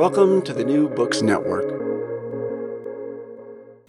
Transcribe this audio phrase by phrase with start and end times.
[0.00, 1.90] Welcome to the New Books Network.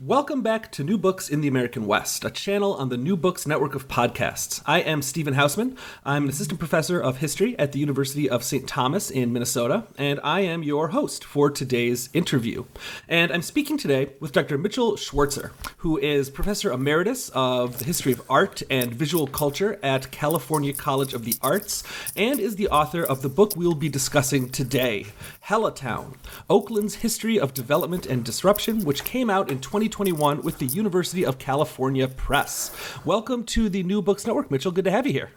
[0.02, 3.48] Welcome back to New Books in the American West, a channel on the New Books
[3.48, 4.62] network of podcasts.
[4.66, 5.78] I am Stephen Hausman.
[6.04, 8.68] I'm an assistant professor of history at the University of St.
[8.68, 12.66] Thomas in Minnesota, and I am your host for today's interview.
[13.08, 14.58] And I'm speaking today with Dr.
[14.58, 20.12] Mitchell Schwarzer, who is professor emeritus of the history of art and visual culture at
[20.12, 21.84] California College of the Arts,
[22.18, 25.06] and is the author of the book we'll be discussing today,
[25.42, 26.16] Hella Town
[26.52, 31.40] Oakland's History of Development and Disruption, which came out in 2021 with the University of
[31.40, 32.72] California Press.
[33.04, 34.72] Welcome to the New Books Network, Mitchell.
[34.72, 35.32] Good to have you here.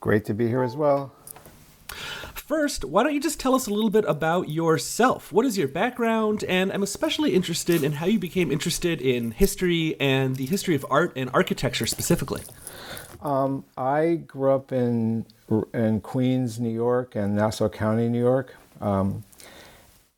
[0.00, 1.12] Great to be here as well.
[2.34, 5.30] First, why don't you just tell us a little bit about yourself?
[5.32, 6.44] What is your background?
[6.48, 10.84] And I'm especially interested in how you became interested in history and the history of
[10.90, 12.42] art and architecture specifically.
[13.20, 15.26] Um, I grew up in
[15.74, 18.56] in Queens, New York, and Nassau County, New York.
[18.80, 19.24] Um,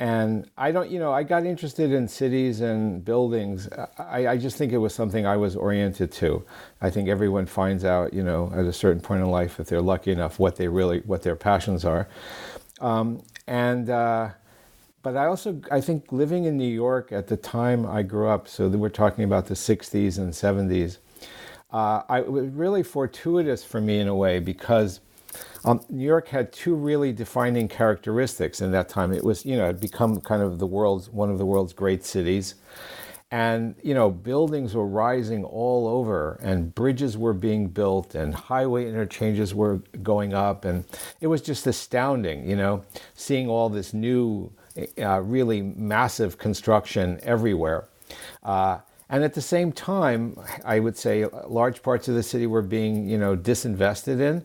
[0.04, 3.70] and I don't, you know, I got interested in cities and buildings.
[3.98, 6.44] I, I, just think it was something I was oriented to.
[6.82, 9.81] I think everyone finds out, you know, at a certain point in life, if they're
[9.81, 12.06] lucky enough, what they really, what their passions are.
[12.82, 14.32] Um, and, uh,
[15.03, 18.47] but I also, I think living in New York at the time I grew up,
[18.47, 20.98] so we're talking about the 60s and 70s,
[21.72, 25.00] uh, I, it was really fortuitous for me in a way because
[25.64, 29.12] um, New York had two really defining characteristics in that time.
[29.12, 31.72] It was, you know, it had become kind of the world's one of the world's
[31.72, 32.54] great cities,
[33.30, 38.86] and you know, buildings were rising all over, and bridges were being built, and highway
[38.86, 40.84] interchanges were going up, and
[41.20, 42.84] it was just astounding, you know,
[43.14, 44.52] seeing all this new,
[45.02, 47.88] uh, really massive construction everywhere.
[48.42, 48.78] Uh,
[49.08, 53.08] and at the same time, I would say large parts of the city were being,
[53.08, 54.44] you know, disinvested in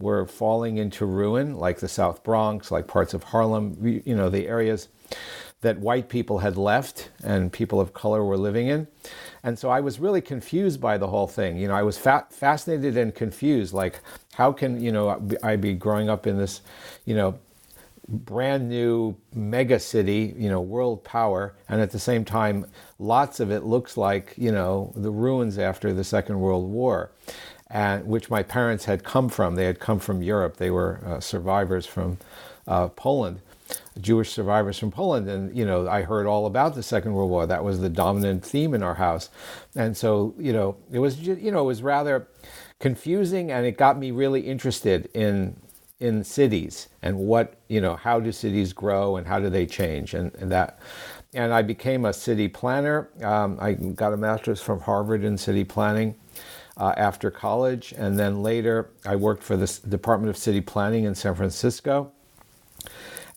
[0.00, 4.46] were falling into ruin, like the South Bronx, like parts of Harlem, you know, the
[4.46, 4.88] areas
[5.60, 8.86] that white people had left and people of color were living in.
[9.42, 11.56] And so I was really confused by the whole thing.
[11.56, 13.72] You know, I was fa- fascinated and confused.
[13.72, 14.00] Like,
[14.34, 16.60] how can, you know, I be growing up in this,
[17.04, 17.40] you know,
[18.08, 22.64] brand new mega city, you know, world power, and at the same time,
[22.98, 27.10] lots of it looks like, you know, the ruins after the Second World War
[27.70, 29.54] and which my parents had come from.
[29.54, 30.56] They had come from Europe.
[30.56, 32.18] They were uh, survivors from
[32.66, 33.40] uh, Poland,
[34.00, 35.28] Jewish survivors from Poland.
[35.28, 37.46] And, you know, I heard all about the Second World War.
[37.46, 39.28] That was the dominant theme in our house.
[39.76, 42.28] And so, you know, it was, you know, it was rather
[42.78, 45.56] confusing and it got me really interested in
[46.00, 50.14] in cities and what you know how do cities grow and how do they change
[50.14, 50.78] and, and that
[51.34, 55.64] and i became a city planner um, i got a master's from harvard in city
[55.64, 56.14] planning
[56.78, 57.92] uh, after college.
[57.96, 62.12] And then later, I worked for the Department of City Planning in San Francisco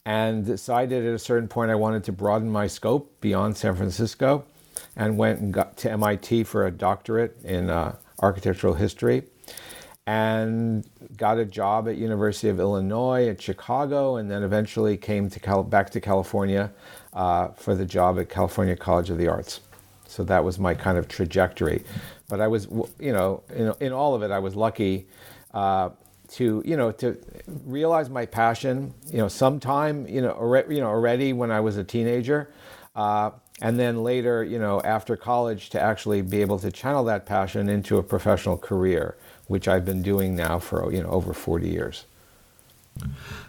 [0.06, 4.46] and decided at a certain point I wanted to broaden my scope beyond San Francisco
[4.96, 9.24] and went and got to MIT for a doctorate in uh, architectural history
[10.08, 15.40] and got a job at University of Illinois at Chicago and then eventually came to
[15.40, 16.72] Cal- back to California
[17.14, 19.60] uh, for the job at California College of the Arts.
[20.12, 21.84] So that was my kind of trajectory.
[22.28, 22.68] But I was,
[23.00, 25.08] you know, in, in all of it, I was lucky
[25.54, 25.90] uh,
[26.32, 27.18] to you know to
[27.66, 31.76] realize my passion you know sometime you know already, you know already when I was
[31.76, 32.50] a teenager
[32.96, 33.32] uh,
[33.62, 37.68] and then later you know after college to actually be able to channel that passion
[37.68, 39.18] into a professional career
[39.48, 42.06] which I've been doing now for you know over 40 years.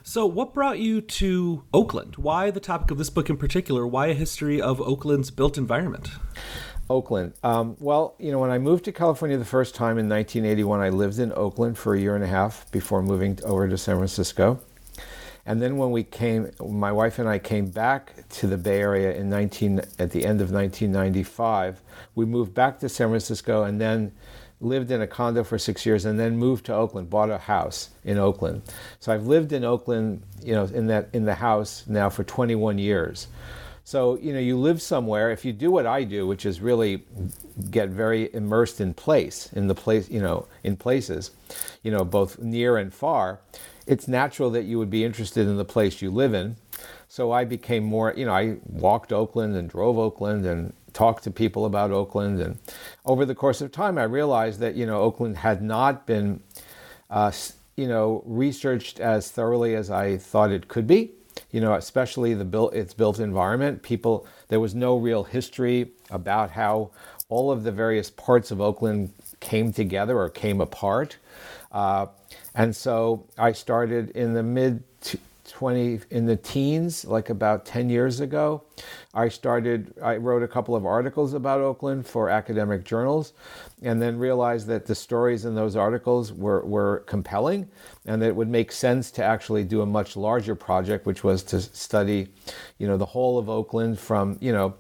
[0.03, 2.17] So, what brought you to Oakland?
[2.17, 3.87] Why the topic of this book in particular?
[3.87, 6.11] Why a history of Oakland's built environment?
[6.91, 7.35] Oakland.
[7.43, 10.89] Um, well, you know, when I moved to California the first time in 1981, I
[10.91, 14.61] lived in Oakland for a year and a half before moving over to San Francisco.
[15.45, 19.13] And then when we came, my wife and I came back to the Bay Area
[19.15, 21.83] in 19 at the end of 1995.
[22.15, 24.13] We moved back to San Francisco and then
[24.63, 27.91] lived in a condo for six years and then moved to Oakland, bought a house
[28.05, 28.63] in Oakland.
[29.01, 32.79] So I've lived in Oakland, you know, in that in the house now for 21
[32.79, 33.29] years.
[33.85, 37.05] So, you know, you live somewhere, if you do what I do, which is really
[37.71, 41.33] get very immersed in place, in the place, you know, in places,
[41.83, 43.41] you know, both near and far,
[43.87, 46.57] it's natural that you would be interested in the place you live in.
[47.09, 51.31] So I became more, you know, I walked Oakland and drove Oakland and talked to
[51.31, 52.41] people about Oakland.
[52.41, 52.59] And
[53.05, 56.43] over the course of time, I realized that, you know, Oakland had not been,
[57.11, 57.33] uh,
[57.77, 61.13] you know, researched as thoroughly as I thought it could be
[61.51, 63.83] you know, especially the built its built environment.
[63.83, 66.91] People, there was no real history about how
[67.29, 71.17] all of the various parts of Oakland came together or came apart.
[71.71, 72.07] Uh,
[72.55, 74.83] and so I started in the mid
[75.49, 78.63] 20 in the teens like about 10 years ago
[79.15, 83.33] i started i wrote a couple of articles about oakland for academic journals
[83.83, 87.69] and then realized that the stories in those articles were, were compelling
[88.07, 91.43] and that it would make sense to actually do a much larger project which was
[91.43, 92.29] to study
[92.79, 94.75] you know the whole of oakland from you know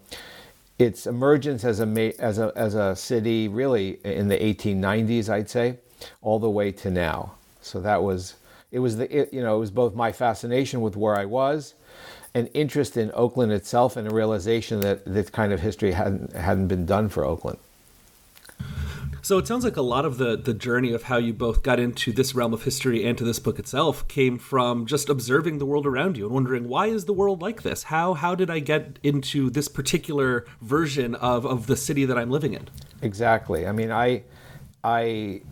[0.79, 5.79] its emergence as a as a as a city really in the 1890s i'd say
[6.21, 7.35] all the way to now.
[7.61, 8.35] So that was
[8.71, 11.75] it was the it, you know it was both my fascination with where I was,
[12.35, 16.69] an interest in Oakland itself, and a realization that this kind of history hadn't hadn't
[16.69, 17.59] been done for Oakland.
[19.25, 21.79] So it sounds like a lot of the the journey of how you both got
[21.79, 25.67] into this realm of history and to this book itself came from just observing the
[25.67, 27.85] world around you and wondering why is the world like this?
[27.85, 32.31] How how did I get into this particular version of of the city that I'm
[32.31, 32.69] living in?
[33.01, 33.65] Exactly.
[33.65, 34.25] I mean, I
[34.85, 35.43] I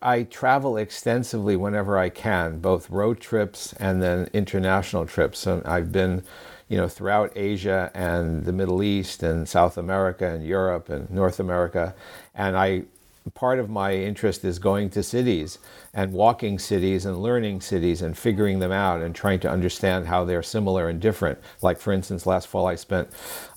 [0.00, 5.46] I travel extensively whenever I can, both road trips and then international trips.
[5.46, 6.22] And I've been,
[6.68, 11.38] you know, throughout Asia and the Middle East and South America and Europe and North
[11.38, 11.94] America,
[12.34, 12.84] and I
[13.34, 15.58] part of my interest is going to cities
[15.94, 20.24] and walking cities and learning cities and figuring them out and trying to understand how
[20.24, 21.38] they're similar and different.
[21.62, 23.08] Like, for instance, last fall I spent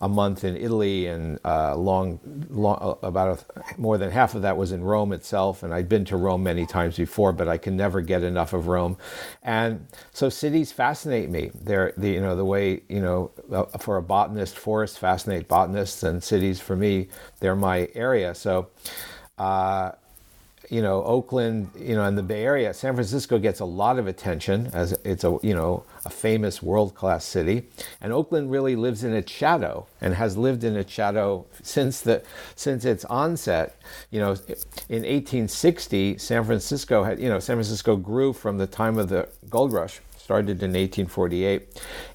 [0.02, 2.20] a month in Italy and uh, long,
[2.50, 5.64] long, uh, about a, more than half of that was in Rome itself.
[5.64, 8.68] And I'd been to Rome many times before, but I can never get enough of
[8.68, 8.98] Rome.
[9.44, 11.52] And so cities fascinate me.
[11.54, 16.04] They're, the, you know, the way, you know, uh, for a botanist, forests fascinate botanists,
[16.04, 17.08] and cities for me,
[17.40, 18.34] they're my area.
[18.34, 18.70] So,
[19.42, 19.92] uh,
[20.70, 24.06] you know, Oakland, you know, and the Bay Area, San Francisco gets a lot of
[24.06, 27.64] attention as it's a, you know, a famous world-class city,
[28.00, 32.22] and Oakland really lives in its shadow and has lived in its shadow since the
[32.56, 33.76] since its onset.
[34.12, 34.32] You know,
[34.88, 39.28] in 1860, San Francisco had, you know, San Francisco grew from the time of the
[39.50, 41.62] gold rush started in 1848.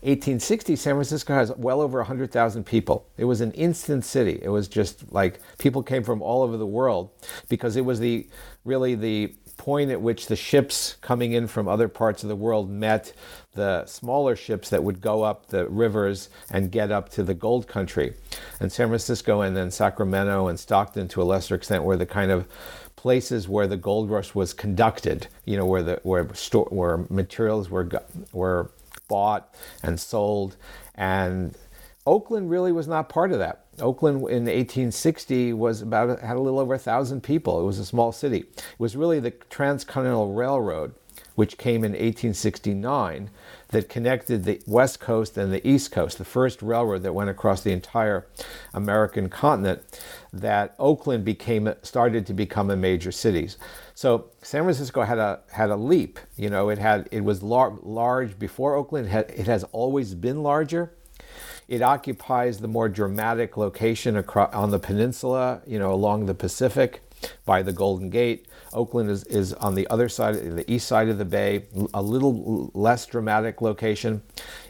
[0.00, 3.06] 1860, San Francisco has well over 100,000 people.
[3.16, 4.38] It was an instant city.
[4.42, 7.10] It was just like people came from all over the world
[7.48, 8.28] because it was the
[8.64, 12.70] really the point at which the ships coming in from other parts of the world
[12.70, 13.12] met
[13.54, 17.66] the smaller ships that would go up the rivers and get up to the gold
[17.66, 18.14] country.
[18.60, 22.30] And San Francisco and then Sacramento and Stockton to a lesser extent were the kind
[22.30, 22.46] of
[22.96, 27.70] places where the gold rush was conducted, you know, where the where store where materials
[27.70, 27.88] were
[28.32, 28.70] were
[29.08, 30.56] bought and sold,
[30.94, 31.54] and
[32.06, 33.66] Oakland really was not part of that.
[33.80, 37.60] Oakland in 1860 was about had a little over a thousand people.
[37.60, 38.38] It was a small city.
[38.38, 40.94] It was really the Transcontinental Railroad,
[41.34, 43.30] which came in 1869,
[43.68, 47.62] that connected the West Coast and the East Coast, the first railroad that went across
[47.62, 48.26] the entire
[48.72, 49.82] American continent,
[50.32, 53.48] that Oakland became started to become a major city.
[53.94, 56.18] So San Francisco had a had a leap.
[56.36, 59.06] You know, it had it was lar- large before Oakland.
[59.06, 60.92] It, had, it has always been larger.
[61.68, 67.02] It occupies the more dramatic location across, on the peninsula, you know, along the Pacific
[67.44, 68.46] by the Golden Gate.
[68.72, 72.70] Oakland is, is on the other side, the east side of the bay, a little
[72.74, 74.22] less dramatic location,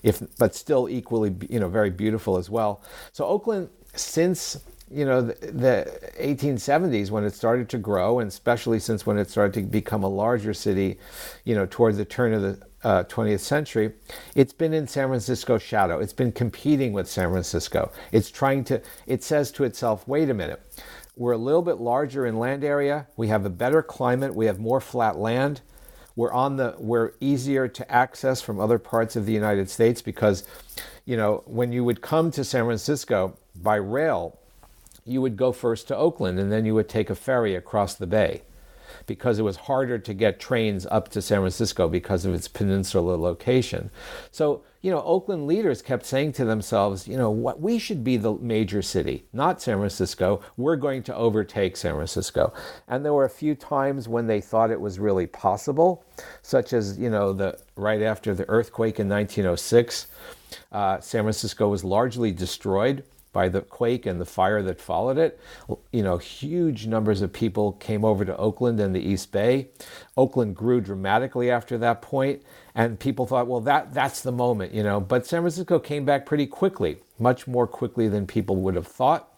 [0.02, 2.82] if but still equally you know very beautiful as well.
[3.12, 4.58] So Oakland, since
[4.90, 9.28] you know, the, the 1870s when it started to grow, and especially since when it
[9.28, 10.98] started to become a larger city,
[11.44, 13.92] you know, towards the turn of the uh, 20th century,
[14.36, 15.98] it's been in San Francisco's shadow.
[15.98, 17.90] It's been competing with San Francisco.
[18.12, 20.62] It's trying to, it says to itself, wait a minute,
[21.16, 24.58] we're a little bit larger in land area, we have a better climate, we have
[24.58, 25.62] more flat land.
[26.14, 30.44] We're on the we're easier to access from other parts of the United States because
[31.06, 34.38] you know, when you would come to San Francisco by rail,
[35.04, 38.06] you would go first to Oakland and then you would take a ferry across the
[38.06, 38.42] bay
[39.06, 43.14] because it was harder to get trains up to San Francisco because of its peninsula
[43.14, 43.90] location.
[44.32, 48.16] So, you know, Oakland leaders kept saying to themselves, you know, what we should be
[48.16, 50.40] the major city, not San Francisco.
[50.56, 52.52] We're going to overtake San Francisco.
[52.86, 56.04] And there were a few times when they thought it was really possible,
[56.40, 60.06] such as, you know, the right after the earthquake in 1906,
[60.70, 63.02] uh, San Francisco was largely destroyed
[63.36, 65.38] by the quake and the fire that followed it.
[65.92, 69.68] You know, huge numbers of people came over to Oakland and the East Bay.
[70.16, 72.42] Oakland grew dramatically after that point,
[72.76, 75.00] and people thought, well, that that's the moment, you know.
[75.00, 79.32] But San Francisco came back pretty quickly, much more quickly than people would have thought.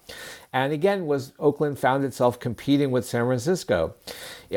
[0.53, 3.95] And again, was Oakland found itself competing with San Francisco.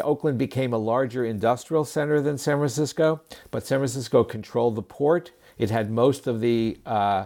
[0.02, 3.22] Oakland became a larger industrial center than San Francisco,
[3.52, 5.32] but San Francisco controlled the port.
[5.60, 7.26] It had most of the uh,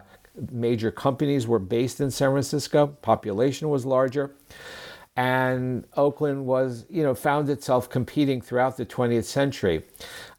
[0.52, 4.36] major companies were based in San Francisco, population was larger,
[5.16, 9.84] and Oakland was, you know, found itself competing throughout the 20th century.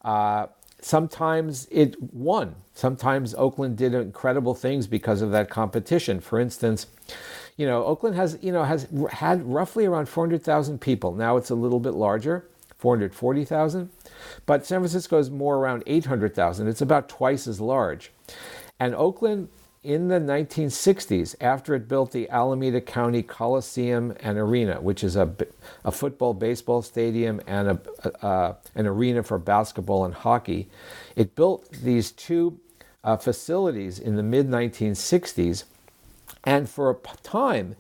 [0.04, 0.48] Uh,
[0.86, 2.54] sometimes it won.
[2.72, 6.20] Sometimes Oakland did incredible things because of that competition.
[6.20, 6.86] For instance,
[7.56, 11.12] you know, Oakland has, you know, has had roughly around 400,000 people.
[11.12, 12.46] Now it's a little bit larger,
[12.78, 13.90] 440,000.
[14.46, 16.68] But San Francisco is more around 800,000.
[16.68, 18.12] It's about twice as large.
[18.78, 19.48] And Oakland
[19.86, 25.32] in the 1960s, after it built the Alameda County Coliseum and Arena, which is a,
[25.84, 30.68] a football, baseball stadium, and a, uh, an arena for basketball and hockey,
[31.14, 32.58] it built these two
[33.04, 35.62] uh, facilities in the mid 1960s.
[36.42, 37.76] And for a time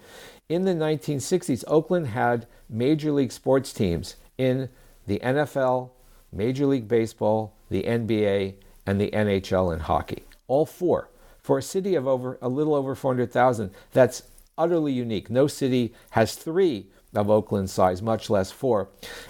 [0.48, 4.68] in the 1960s, Oakland had major league sports teams in
[5.08, 5.90] the NFL,
[6.32, 8.54] Major League Baseball, the NBA,
[8.86, 10.22] and the NHL in hockey.
[10.46, 11.08] All four.
[11.46, 14.24] For a city of over a little over 400,000, that's
[14.58, 15.30] utterly unique.
[15.30, 18.88] No city has three of Oakland's size, much less four.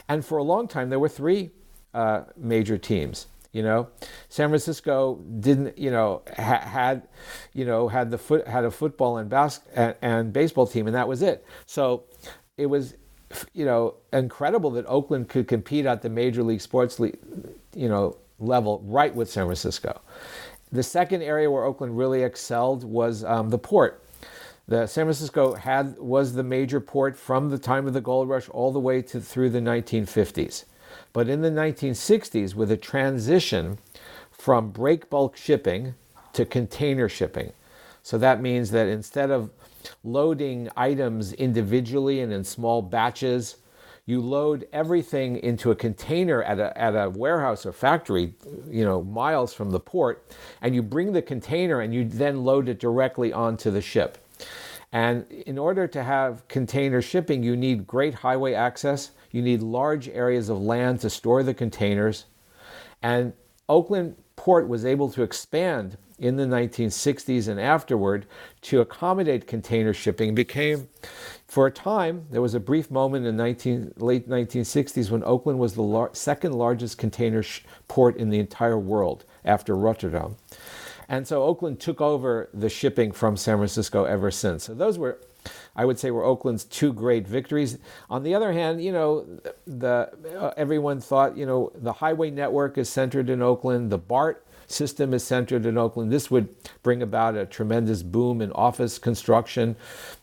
[0.09, 1.51] And for a long time, there were three
[1.93, 3.27] uh, major teams.
[3.53, 3.89] You know,
[4.31, 7.07] San Francisco didn't, you know, ha- had,
[7.53, 10.97] you know, had the foot had a football and bas- and, and baseball team, and
[10.97, 11.45] that was it.
[11.67, 12.05] So
[12.57, 12.95] it was,
[13.53, 17.19] you know, incredible that Oakland could compete at the major league sports, league,
[17.75, 20.01] you know, level right with San Francisco.
[20.73, 24.03] The second area where Oakland really excelled was um, the port.
[24.69, 28.49] The San Francisco had was the major port from the time of the gold rush
[28.49, 30.65] all the way to through the 1950s.
[31.13, 33.79] But in the 1960s, with a transition
[34.31, 35.95] from break bulk shipping
[36.33, 37.53] to container shipping,
[38.03, 39.51] so that means that instead of
[40.03, 43.57] loading items individually and in small batches
[44.07, 48.35] you load everything into a container at a, at a warehouse or factory,
[48.71, 50.33] you know, miles from the port,
[50.63, 54.19] and you bring the container and you then load it directly onto the ship.
[54.93, 60.09] And in order to have container shipping, you need great highway access, you need large
[60.09, 62.27] areas of land to store the containers.
[63.03, 63.33] And
[63.69, 68.27] Oakland Port was able to expand in the 1960s and afterward
[68.63, 70.89] to accommodate container shipping became
[71.47, 75.75] for a time there was a brief moment in 19, late 1960s when oakland was
[75.75, 80.37] the lar- second largest container sh- port in the entire world after rotterdam
[81.09, 85.19] and so oakland took over the shipping from san francisco ever since so those were
[85.75, 87.79] I would say were Oakland's two great victories.
[88.11, 89.27] On the other hand, you know,
[89.67, 94.45] the uh, everyone thought, you know, the highway network is centered in Oakland, the BART
[94.67, 96.13] system is centered in Oakland.
[96.13, 96.49] This would
[96.83, 99.77] bring about a tremendous boom in office construction,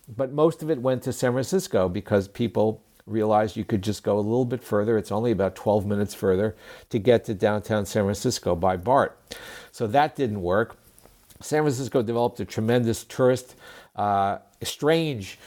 [0.07, 4.17] but most of it went to San Francisco because people realized you could just go
[4.17, 4.97] a little bit further.
[4.97, 6.55] It's only about 12 minutes further
[6.89, 9.17] to get to downtown San Francisco by BART.
[9.71, 10.77] So that didn't work.
[11.41, 13.55] San Francisco developed a tremendous tourist,
[13.97, 15.37] uh, strange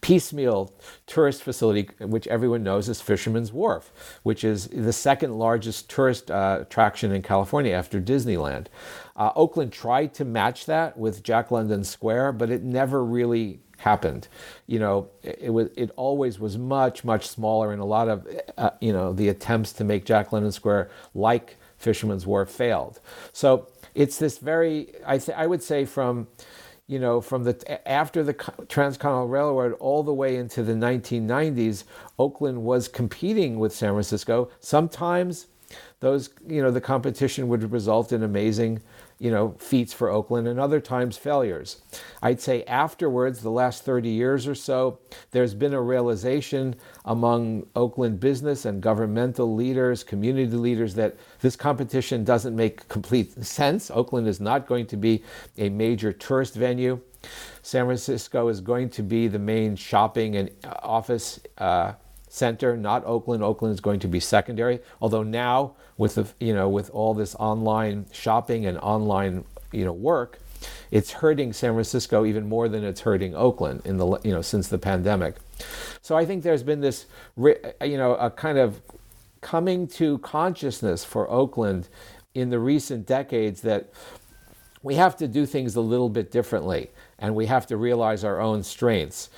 [0.00, 0.72] piecemeal
[1.06, 6.58] tourist facility, which everyone knows is Fisherman's Wharf, which is the second largest tourist uh,
[6.62, 8.66] attraction in California after Disneyland.
[9.16, 14.28] Uh, Oakland tried to match that with Jack London Square, but it never really happened.
[14.66, 18.26] You know, it, it was it always was much much smaller, and a lot of
[18.56, 23.00] uh, you know the attempts to make Jack London Square like Fisherman's Wharf failed.
[23.32, 26.28] So it's this very I th- I would say from
[26.88, 31.84] you know, from the after the Transcontinental Railroad all the way into the 1990s,
[32.18, 34.50] Oakland was competing with San Francisco.
[34.60, 35.48] Sometimes
[35.98, 38.82] those, you know, the competition would result in amazing
[39.18, 41.80] you know, feats for Oakland and other times failures.
[42.22, 44.98] I'd say afterwards, the last 30 years or so,
[45.30, 52.24] there's been a realization among Oakland business and governmental leaders, community leaders, that this competition
[52.24, 53.90] doesn't make complete sense.
[53.90, 55.22] Oakland is not going to be
[55.56, 57.00] a major tourist venue.
[57.62, 60.50] San Francisco is going to be the main shopping and
[60.82, 61.94] office uh,
[62.28, 63.42] center, not Oakland.
[63.42, 64.80] Oakland is going to be secondary.
[65.00, 69.92] Although now, with the you know with all this online shopping and online you know
[69.92, 70.38] work,
[70.90, 74.68] it's hurting San Francisco even more than it's hurting Oakland in the you know since
[74.68, 75.36] the pandemic.
[76.02, 78.80] So I think there's been this you know a kind of
[79.40, 81.88] coming to consciousness for Oakland
[82.34, 83.90] in the recent decades that
[84.82, 88.40] we have to do things a little bit differently and we have to realize our
[88.40, 89.30] own strengths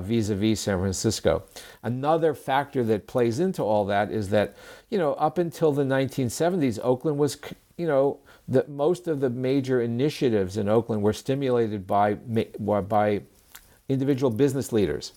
[0.00, 1.44] vis a vis San Francisco.
[1.82, 4.54] Another factor that plays into all that is that,
[4.90, 7.38] you know, up until the 1970s, Oakland was,
[7.76, 13.22] you know, the, most of the major initiatives in Oakland were stimulated by, by
[13.88, 15.12] individual business leaders.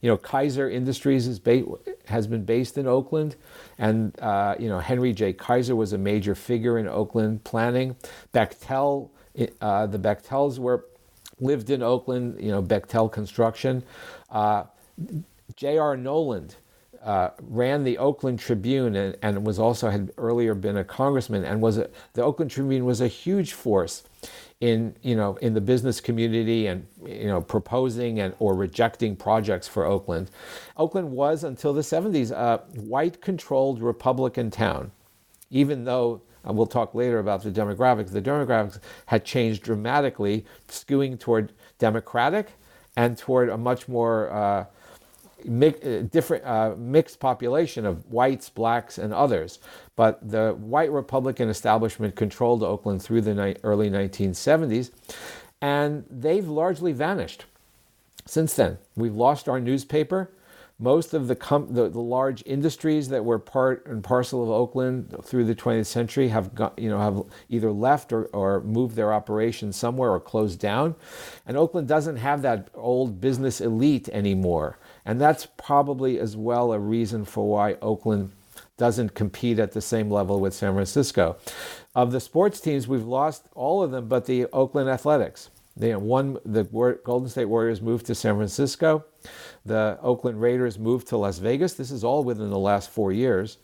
[0.00, 1.64] You know, Kaiser Industries is ba-
[2.06, 3.36] has been based in Oakland,
[3.78, 5.32] and uh, you know Henry J.
[5.32, 7.94] Kaiser was a major figure in Oakland planning.
[8.34, 9.10] Bechtel,
[9.60, 10.86] uh, the Bechtels were
[11.40, 13.82] lived in Oakland, you know, Bechtel Construction.
[14.30, 14.64] Uh,
[15.56, 15.96] J.R.
[15.96, 16.54] Knowland
[17.02, 21.62] uh, ran the Oakland Tribune and, and, was also had earlier been a congressman and
[21.62, 24.02] was a, the Oakland Tribune was a huge force
[24.60, 29.66] in you know in the business community and you know proposing and or rejecting projects
[29.66, 30.30] for Oakland.
[30.76, 34.92] Oakland was until the 70s a white controlled Republican town,
[35.50, 38.10] even though and we'll talk later about the demographics.
[38.10, 42.52] The demographics had changed dramatically, skewing toward Democratic
[42.96, 44.64] and toward a much more uh,
[45.44, 49.58] mi- uh, different uh, mixed population of whites, blacks, and others.
[49.96, 54.90] But the white Republican establishment controlled Oakland through the ni- early 1970s,
[55.60, 57.44] and they've largely vanished
[58.26, 58.78] since then.
[58.96, 60.30] We've lost our newspaper
[60.80, 65.14] most of the, com- the, the, large industries that were part and parcel of Oakland
[65.22, 69.12] through the 20th century have got, you know have either left or, or moved their
[69.12, 70.94] operations somewhere or closed down,
[71.46, 76.78] and Oakland doesn't have that old business elite anymore, and that's probably as well a
[76.78, 78.32] reason for why Oakland
[78.78, 81.36] doesn't compete at the same level with San Francisco.
[81.94, 85.50] Of the sports teams, we've lost all of them but the Oakland Athletics.
[85.76, 86.64] They one the
[87.04, 89.04] Golden State Warriors moved to San Francisco.
[89.64, 91.74] The Oakland Raiders moved to Las Vegas.
[91.74, 93.58] This is all within the last four years.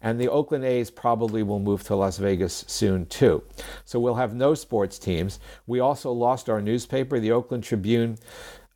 [0.00, 3.42] And the Oakland A's probably will move to Las Vegas soon too.
[3.84, 5.40] So we'll have no sports teams.
[5.66, 7.18] We also lost our newspaper.
[7.18, 8.18] The Oakland Tribune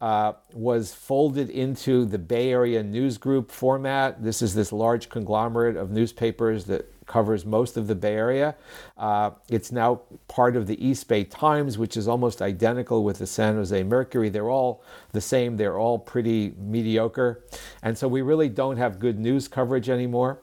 [0.01, 4.21] uh, was folded into the Bay Area News Group format.
[4.21, 8.55] This is this large conglomerate of newspapers that covers most of the Bay Area.
[8.97, 13.27] Uh, it's now part of the East Bay Times, which is almost identical with the
[13.27, 14.31] San Jose Mercury.
[14.31, 17.45] They're all the same, they're all pretty mediocre.
[17.83, 20.41] And so we really don't have good news coverage anymore.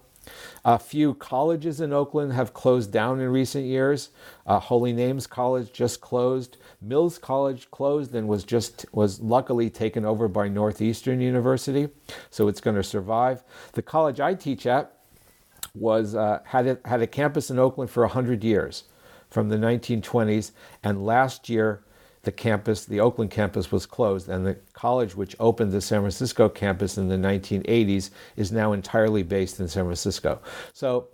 [0.64, 4.10] A few colleges in Oakland have closed down in recent years.
[4.46, 6.58] Uh, Holy Names College just closed.
[6.82, 11.90] Mills College closed and was just was luckily taken over by Northeastern University,
[12.30, 13.44] so it's going to survive.
[13.74, 14.99] The college I teach at
[15.76, 18.84] was uh, had a, had a campus in Oakland for 100 years,
[19.30, 20.52] from the 1920s,
[20.84, 21.82] and last year
[22.24, 26.50] the campus, the Oakland campus, was closed, and the college, which opened the San Francisco
[26.50, 30.40] campus in the 1980s, is now entirely based in San Francisco.
[30.74, 31.08] So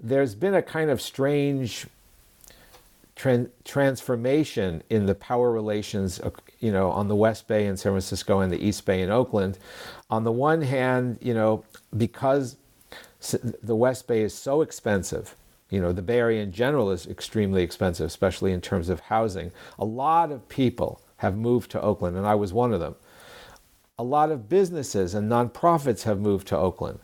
[0.00, 1.86] there's been a kind of strange
[3.14, 7.92] tran- transformation in the power relations, uh, you know, on the West Bay in San
[7.92, 9.58] Francisco and the East Bay in Oakland.
[10.10, 11.64] On the one hand, you know,
[11.96, 12.56] because
[13.62, 15.36] the West Bay is so expensive.
[15.70, 19.52] You know, the Bay Area in general is extremely expensive, especially in terms of housing.
[19.78, 22.96] A lot of people have moved to Oakland, and I was one of them.
[23.98, 26.98] A lot of businesses and nonprofits have moved to Oakland,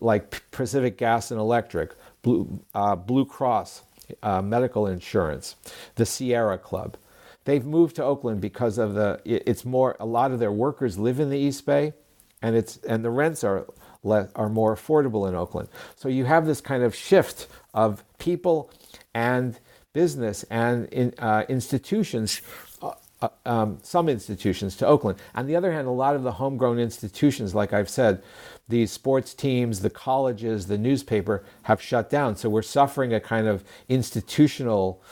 [0.00, 3.82] like Pacific Gas and Electric, Blue, uh, Blue Cross
[4.22, 5.56] uh, Medical Insurance,
[5.94, 6.96] the Sierra Club.
[7.44, 9.20] They've moved to Oakland because of the.
[9.24, 9.96] It's more.
[9.98, 11.92] A lot of their workers live in the East Bay,
[12.40, 13.66] and it's and the rents are
[14.04, 15.68] are more affordable in Oakland.
[15.96, 18.70] So you have this kind of shift of people
[19.14, 19.58] and
[19.92, 22.40] business and in, uh, institutions,
[22.82, 25.18] uh, uh, um, some institutions to Oakland.
[25.34, 28.22] On the other hand, a lot of the homegrown institutions, like I've said,
[28.68, 32.36] the sports teams, the colleges, the newspaper have shut down.
[32.36, 35.02] So we're suffering a kind of institutional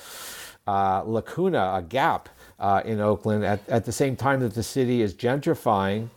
[0.66, 5.02] uh, lacuna, a gap uh, in Oakland at, at the same time that the city
[5.02, 6.08] is gentrifying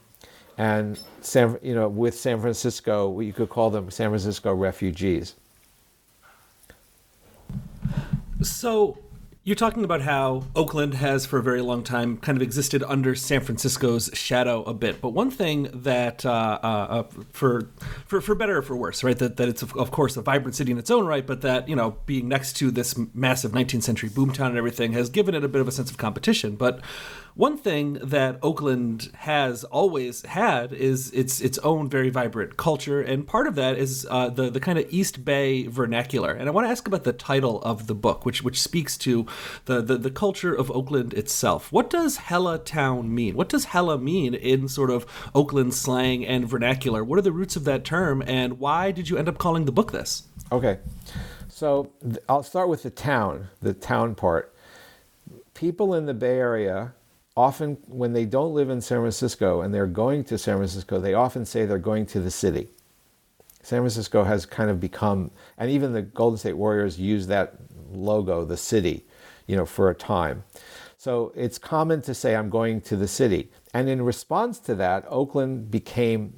[0.58, 5.36] and San, you know, with San Francisco, you could call them San Francisco refugees.
[8.42, 8.98] So
[9.46, 13.14] you're talking about how Oakland has, for a very long time, kind of existed under
[13.14, 15.02] San Francisco's shadow a bit.
[15.02, 17.04] But one thing that, uh, uh, uh,
[17.34, 17.70] for,
[18.06, 20.72] for for better or for worse, right, that, that it's of, course a vibrant city
[20.72, 24.10] in its own right, but that you know being next to this massive 19th century
[24.10, 26.56] boomtown and everything has given it a bit of a sense of competition.
[26.56, 26.80] But
[27.36, 33.28] one thing that Oakland has always had is its its own very vibrant culture, and
[33.28, 36.32] part of that is uh, the the kind of East Bay vernacular.
[36.32, 39.26] And I want to ask about the title of the book, which which speaks to
[39.66, 41.72] the, the the culture of Oakland itself.
[41.72, 43.36] What does Hella Town mean?
[43.36, 47.04] What does Hella mean in sort of Oakland slang and vernacular?
[47.04, 49.72] What are the roots of that term, and why did you end up calling the
[49.72, 50.24] book this?
[50.52, 50.80] Okay,
[51.48, 51.92] so
[52.28, 54.54] I'll start with the town, the town part.
[55.54, 56.94] People in the Bay Area
[57.36, 61.14] often when they don't live in San Francisco and they're going to San Francisco, they
[61.14, 62.68] often say they're going to the city.
[63.62, 67.56] San Francisco has kind of become, and even the Golden State Warriors use that
[67.92, 69.06] logo, the city,
[69.48, 70.44] you know, for a time.
[70.98, 73.50] So it's common to say, I'm going to the city.
[73.74, 76.34] And in response to that, Oakland became,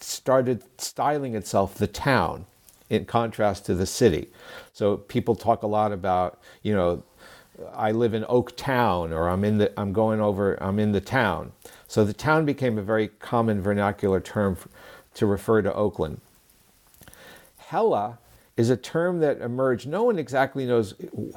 [0.00, 2.46] started styling itself the town
[2.90, 4.28] in contrast to the city.
[4.72, 7.02] So people talk a lot about, you know,
[7.74, 11.00] I live in Oak Town or I'm in the I'm going over I'm in the
[11.00, 11.52] town.
[11.88, 14.58] So the town became a very common vernacular term
[15.14, 16.20] to refer to Oakland.
[17.56, 18.18] Hella
[18.56, 19.86] is a term that emerged.
[19.86, 20.94] No one exactly knows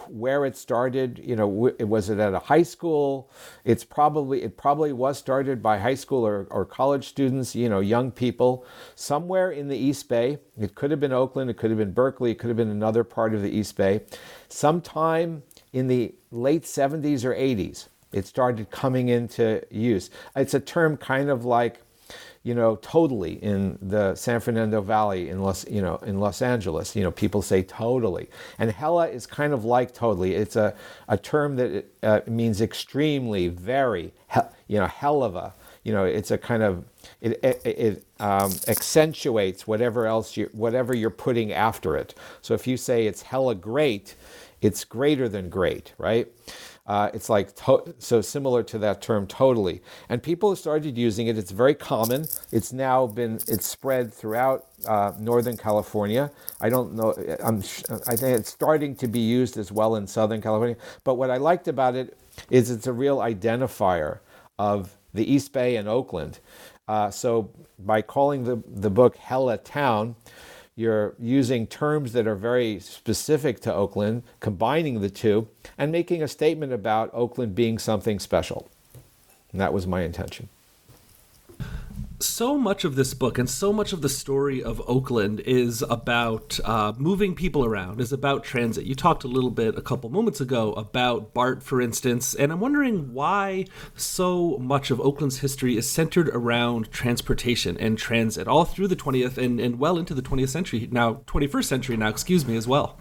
[0.07, 1.19] where it started.
[1.23, 3.29] You know, was it at a high school?
[3.65, 7.55] It's probably it probably was started by high school or, or college students.
[7.55, 10.39] You know, young people somewhere in the East Bay.
[10.57, 11.49] It could have been Oakland.
[11.49, 12.31] It could have been Berkeley.
[12.31, 14.01] It could have been another part of the East Bay.
[14.47, 20.09] Sometime in the late 70s or 80s, it started coming into use.
[20.35, 21.81] It's a term kind of like,
[22.43, 26.95] you know, totally in the San Fernando Valley in Los, you know, in Los Angeles.
[26.95, 30.35] You know, people say totally, and hella is kind of like totally.
[30.35, 30.73] It's a,
[31.07, 34.13] a term that uh, means extremely, very,
[34.67, 35.53] you know, hell of a.
[35.83, 36.83] You know, it's a kind of
[37.21, 42.13] it, it, it um, accentuates whatever else you whatever you're putting after it.
[42.41, 44.15] So if you say it's hella great,
[44.61, 46.27] it's greater than great, right?
[46.89, 49.81] Uh, it's like to- so similar to that term totally.
[50.09, 51.37] And people have started using it.
[51.39, 52.27] It's very common.
[52.51, 56.31] It's now been it's spread throughout uh, northern california.
[56.61, 57.59] I don't know I'm,
[58.07, 60.77] i think it's starting to be used as well in southern california.
[61.05, 62.17] But what i liked about it
[62.51, 64.19] is it's a real identifier
[64.59, 66.39] of the east bay and oakland.
[66.89, 70.15] Uh, so by calling the, the book hella town
[70.79, 76.27] you're using terms that are very specific to Oakland, combining the two, and making a
[76.27, 78.69] statement about Oakland being something special.
[79.51, 80.47] And that was my intention
[82.21, 86.59] so much of this book and so much of the story of Oakland is about
[86.65, 88.85] uh, moving people around, is about transit.
[88.85, 92.59] You talked a little bit a couple moments ago about BART, for instance, and I'm
[92.59, 98.89] wondering why so much of Oakland's history is centered around transportation and transit all through
[98.89, 102.57] the 20th and, and well into the 20th century, now 21st century now, excuse me,
[102.57, 102.99] as well.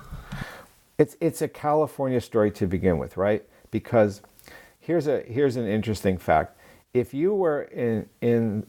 [0.97, 3.45] It's, it's a California story to begin with, right?
[3.71, 4.23] Because
[4.79, 6.57] here's, a, here's an interesting fact.
[6.95, 8.67] If you were in, in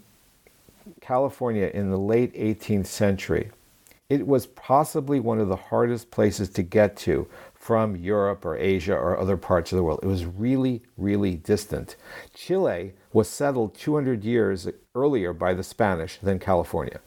[1.01, 3.51] California in the late 18th century,
[4.09, 8.95] it was possibly one of the hardest places to get to from Europe or Asia
[8.95, 9.99] or other parts of the world.
[10.01, 11.95] It was really, really distant.
[12.33, 16.99] Chile was settled 200 years earlier by the Spanish than California.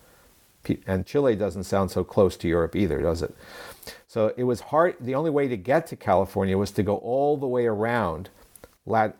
[0.86, 3.34] And Chile doesn't sound so close to Europe either, does it?
[4.06, 4.96] So it was hard.
[5.00, 8.30] The only way to get to California was to go all the way around,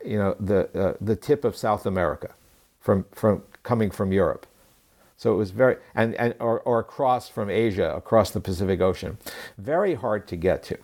[0.05, 2.33] you know, the uh, the tip of South America,
[2.79, 4.45] from from coming from Europe.
[5.23, 9.17] So it was very, and, and or, or across from Asia, across the Pacific Ocean.
[9.57, 10.77] Very hard to get to.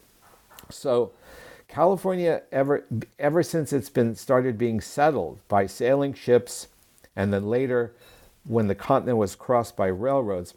[0.69, 1.11] So
[1.67, 2.85] California, ever,
[3.19, 6.69] ever since it's been started being settled by sailing ships,
[7.17, 7.91] and then later
[8.45, 10.53] when the continent was crossed by railroads,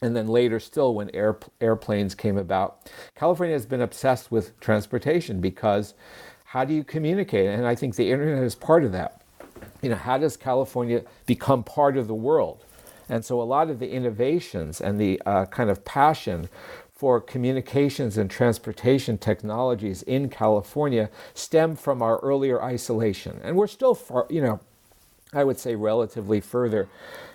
[0.00, 5.40] and then later still when air, airplanes came about, California has been obsessed with transportation
[5.40, 5.94] because
[6.44, 7.48] how do you communicate?
[7.48, 9.22] And I think the internet is part of that.
[9.82, 12.64] You know, how does California become part of the world?
[13.08, 16.48] And so a lot of the innovations and the uh, kind of passion
[17.02, 23.40] for communications and transportation technologies in California stem from our earlier isolation.
[23.42, 24.60] And we're still far, you know,
[25.32, 26.88] I would say relatively further,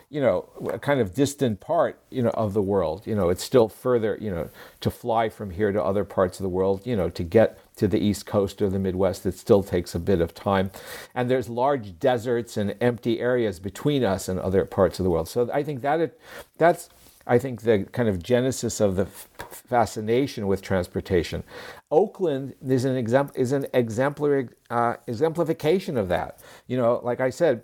[0.10, 3.06] you know, a kind of distant part, you know, of the world.
[3.06, 4.50] You know, it's still further, you know,
[4.80, 7.88] to fly from here to other parts of the world, you know, to get to
[7.88, 9.26] the East Coast or the Midwest.
[9.26, 10.72] It still takes a bit of time.
[11.16, 15.30] And there's large deserts and empty areas between us and other parts of the world.
[15.30, 16.20] So I think that it,
[16.58, 16.90] that's
[17.28, 21.44] I think the kind of genesis of the f- fascination with transportation.
[21.92, 26.40] Oakland is an example is an exemplary uh, exemplification of that.
[26.68, 27.64] You know, like I said,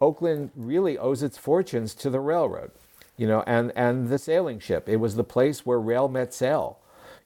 [0.00, 2.70] Oakland really owes its fortunes to the railroad.
[3.16, 4.88] You know, and and the sailing ship.
[4.88, 6.78] It was the place where rail met sail.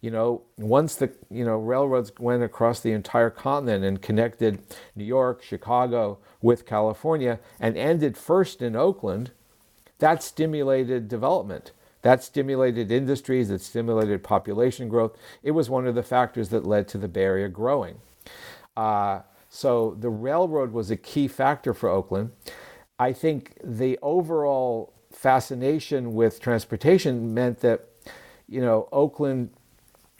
[0.04, 4.58] You know, once the you know railroads went across the entire continent and connected
[4.94, 9.30] New York, Chicago with California, and ended first in Oakland
[10.00, 11.72] that stimulated development.
[12.02, 15.16] That stimulated industries, that stimulated population growth.
[15.42, 17.96] It was one of the factors that led to the Bay Area growing.
[18.76, 22.32] Uh, so the railroad was a key factor for Oakland.
[22.98, 27.88] I think the overall fascination with transportation meant that,
[28.46, 29.48] you know, Oakland,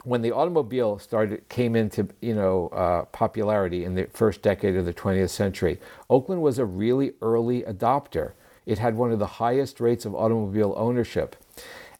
[0.04, 4.84] when the automobile started came into you know uh, popularity in the first decade of
[4.84, 8.32] the 20th century, Oakland was a really early adopter.
[8.66, 11.36] It had one of the highest rates of automobile ownership.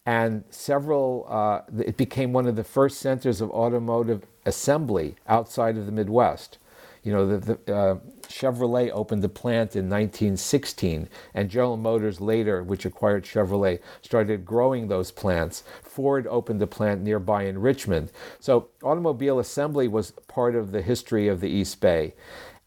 [0.07, 5.87] And several, uh, it became one of the first centers of automotive assembly outside of
[5.87, 6.59] the Midwest.
[7.03, 7.99] You know, the, the uh,
[8.35, 14.89] Chevrolet opened a plant in 1916, and General Motors later, which acquired Chevrolet, started growing
[14.89, 15.63] those plants.
[15.83, 18.11] Ford opened a plant nearby in Richmond.
[18.41, 22.15] So, automobile assembly was part of the history of the East Bay.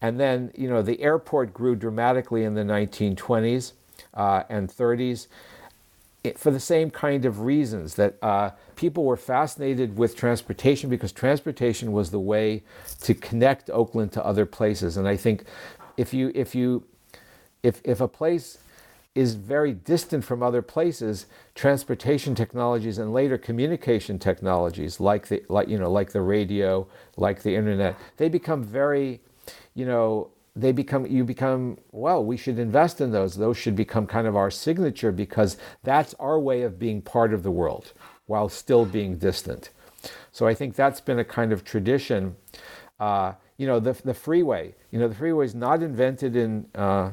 [0.00, 3.72] And then, you know, the airport grew dramatically in the 1920s
[4.14, 5.26] uh, and 30s
[6.36, 11.92] for the same kind of reasons that uh, people were fascinated with transportation because transportation
[11.92, 12.62] was the way
[13.00, 14.96] to connect Oakland to other places.
[14.96, 15.44] And I think
[15.96, 16.84] if you if you
[17.62, 18.58] if if a place
[19.14, 25.68] is very distant from other places, transportation technologies and later communication technologies like the like
[25.68, 29.20] you know like the radio, like the internet, they become very
[29.74, 33.36] you know they become you become well we should invest in those.
[33.36, 37.42] Those should become kind of our signature because that's our way of being part of
[37.42, 37.92] the world
[38.26, 39.70] while still being distant.
[40.32, 42.36] So i think that's been a kind of tradition.
[42.98, 47.10] Uh, you know the, the freeway you know the freeway is not invented in uh,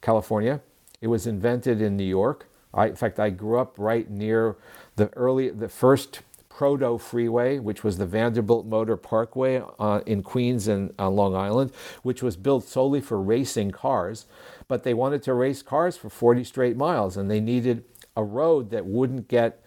[0.00, 0.60] california.
[1.00, 2.46] It was invented in new york.
[2.74, 4.56] I, in fact i grew up right near
[4.96, 6.20] the early the first
[6.56, 11.70] Proto Freeway, which was the Vanderbilt Motor Parkway uh, in Queens and uh, Long Island,
[12.02, 14.24] which was built solely for racing cars.
[14.66, 17.84] But they wanted to race cars for 40 straight miles, and they needed
[18.16, 19.62] a road that wouldn't get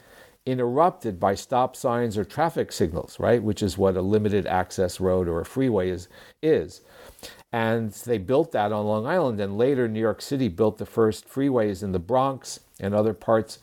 [0.47, 3.43] interrupted by stop signs or traffic signals, right?
[3.43, 6.08] Which is what a limited access road or a freeway is.
[6.41, 6.82] is.
[7.52, 11.30] And they built that on Long Island, and later New York City built the first
[11.30, 13.60] freeways in the Bronx and other parts,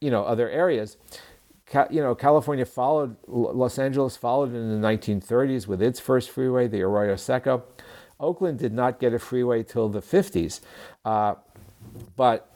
[0.00, 0.96] you know, other areas
[1.90, 6.82] you know, California followed, Los Angeles followed in the 1930s with its first freeway, the
[6.82, 7.64] Arroyo Seco.
[8.20, 10.60] Oakland did not get a freeway till the 50s.
[11.04, 11.34] Uh,
[12.16, 12.54] but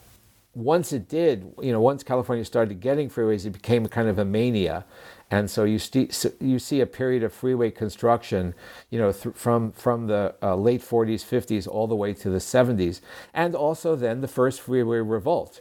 [0.54, 4.24] once it did, you know, once California started getting freeways, it became kind of a
[4.24, 4.84] mania.
[5.30, 8.54] And so you, st- you see a period of freeway construction,
[8.90, 12.38] you know, th- from, from the uh, late 40s, 50s, all the way to the
[12.38, 13.00] 70s.
[13.34, 15.60] And also then the first freeway revolt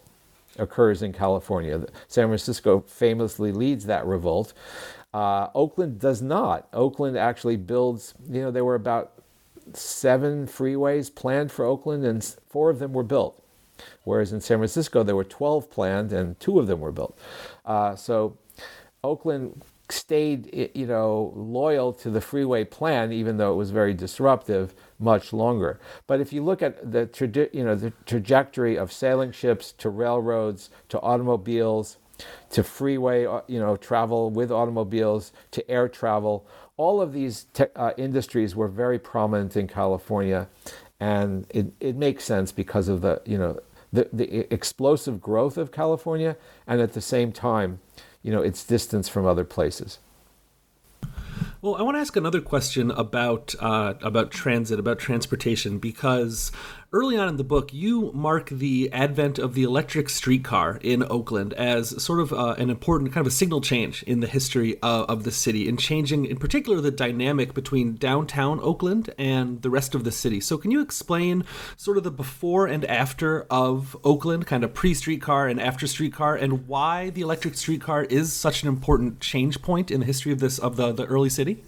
[0.58, 1.86] occurs in California.
[2.08, 4.54] San Francisco famously leads that revolt.
[5.14, 6.68] Uh, Oakland does not.
[6.74, 9.14] Oakland actually builds, you know, there were about
[9.74, 13.44] seven freeways planned for Oakland, and four of them were built.
[14.04, 17.18] Whereas in San Francisco, there were 12 planned, and two of them were built.
[17.66, 18.38] Uh, so
[19.04, 24.74] Oakland stayed, you know, loyal to the freeway plan, even though it was very disruptive,
[25.00, 25.80] much longer.
[26.08, 29.90] But if you look at the, tradi- you know, the trajectory of sailing ships to
[29.90, 31.98] railroads to automobiles
[32.50, 37.66] to freeway, uh, you know, travel with automobiles to air travel, all of these te-
[37.76, 40.48] uh, industries were very prominent in California,
[41.00, 43.60] and it, it makes sense because of the, you know,
[43.94, 47.80] the, the explosive growth of California, and at the same time,
[48.24, 50.00] you know, its distance from other places.
[51.62, 56.52] Well, I want to ask another question about uh, about transit, about transportation, because
[56.94, 61.54] early on in the book, you mark the advent of the electric streetcar in Oakland
[61.54, 65.24] as sort of uh, an important kind of a signal change in the history of,
[65.24, 70.04] the city, and changing, in particular, the dynamic between downtown Oakland and the rest of
[70.04, 70.40] the city.
[70.40, 71.44] So, can you explain
[71.76, 76.36] sort of the before and after of Oakland, kind of pre streetcar and after streetcar,
[76.36, 80.40] and why the electric streetcar is such an important change point in the history of
[80.40, 81.64] this of the, the early city?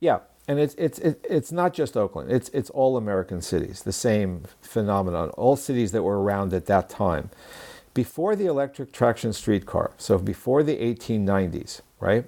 [0.00, 2.32] Yeah, and it's it's it's not just Oakland.
[2.32, 3.82] It's it's all American cities.
[3.84, 5.30] The same phenomenon.
[5.30, 7.30] All cities that were around at that time,
[7.94, 9.92] before the electric traction streetcar.
[9.98, 12.26] So before the 1890s, right?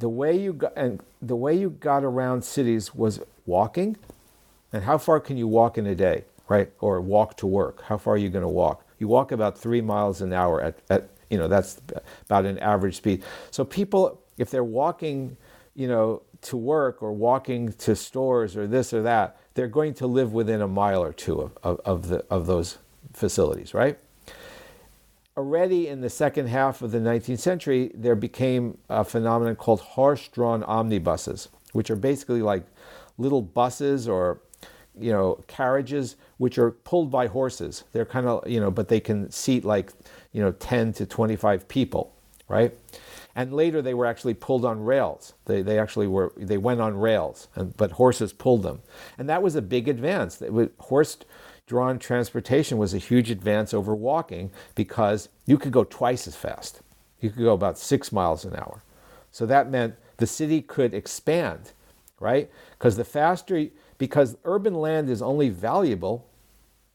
[0.00, 3.96] the way you got and the way you got around cities was walking.
[4.72, 6.70] And how far can you walk in a day, right?
[6.80, 7.82] Or walk to work?
[7.84, 8.86] How far are you going to walk?
[8.98, 11.80] You walk about three miles an hour at, at you know that's
[12.26, 13.24] about an average speed.
[13.50, 15.36] So people, if they're walking,
[15.76, 20.06] you know, to work or walking to stores or this or that, they're going to
[20.06, 22.78] live within a mile or two of, of, of the, of those
[23.12, 23.98] facilities, right?
[25.36, 30.28] already in the second half of the 19th century, there became a phenomenon called horse
[30.28, 32.64] drawn omnibuses, which are basically like
[33.18, 34.40] little buses or
[34.98, 39.00] you know carriages which are pulled by horses they're kind of you know but they
[39.00, 39.90] can seat like
[40.32, 42.14] you know 10 to 25 people
[42.48, 42.74] right
[43.34, 46.96] and later they were actually pulled on rails they, they actually were they went on
[46.96, 48.80] rails and, but horses pulled them
[49.18, 50.42] and that was a big advance
[50.78, 51.18] horse
[51.66, 56.80] drawn transportation was a huge advance over walking because you could go twice as fast.
[57.20, 58.82] You could go about six miles an hour.
[59.30, 61.72] So that meant the city could expand,
[62.20, 62.50] right?
[62.72, 66.26] Because the faster, because urban land is only valuable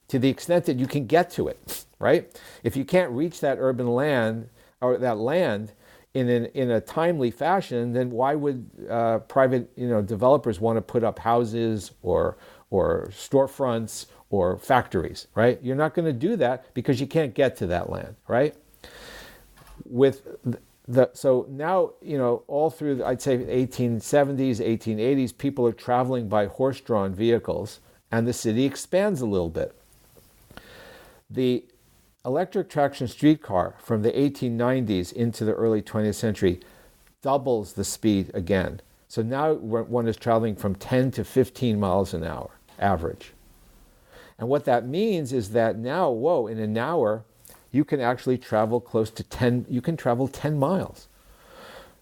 [0.09, 2.29] to the extent that you can get to it, right?
[2.63, 5.71] If you can't reach that urban land or that land
[6.17, 10.77] in, an, in a timely fashion, then why would uh, private you know, developers want
[10.77, 12.37] to put up houses or,
[12.71, 15.59] or storefronts or factories, right?
[15.61, 18.55] You're not going to do that because you can't get to that land, right?
[19.85, 20.27] With
[20.87, 26.47] the, so now, you know, all through, I'd say 1870s, 1880s, people are traveling by
[26.47, 27.79] horse drawn vehicles
[28.11, 29.79] and the city expands a little bit.
[31.29, 31.63] The
[32.27, 36.59] electric traction streetcar from the 1890s into the early 20th century
[37.21, 38.81] doubles the speed again.
[39.07, 43.31] So now one is traveling from 10 to 15 miles an hour average.
[44.37, 47.23] And what that means is that now, whoa, in an hour,
[47.71, 51.07] you can actually travel close to 10, you can travel 10 miles.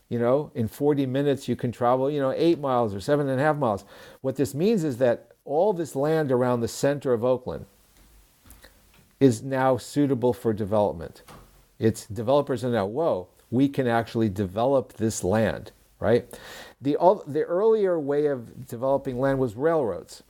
[0.09, 3.39] You know, in 40 minutes, you can travel, you know, eight miles or seven and
[3.39, 3.85] a half miles.
[4.21, 7.67] What this means is that all this land around the center of Oakland
[9.19, 11.23] is now suitable for development.
[11.79, 16.27] It's developers are now, whoa, we can actually develop this land, right?
[16.81, 16.97] The,
[17.27, 20.23] the earlier way of developing land was railroads.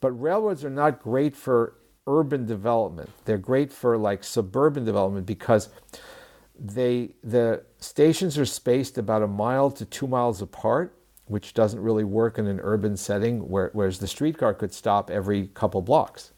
[0.00, 1.74] But railroads are not great for
[2.06, 3.10] urban development.
[3.24, 5.68] They're great for like suburban development because
[6.58, 10.94] they the stations are spaced about a mile to two miles apart,
[11.26, 15.48] which doesn't really work in an urban setting, where, whereas the streetcar could stop every
[15.48, 16.32] couple blocks.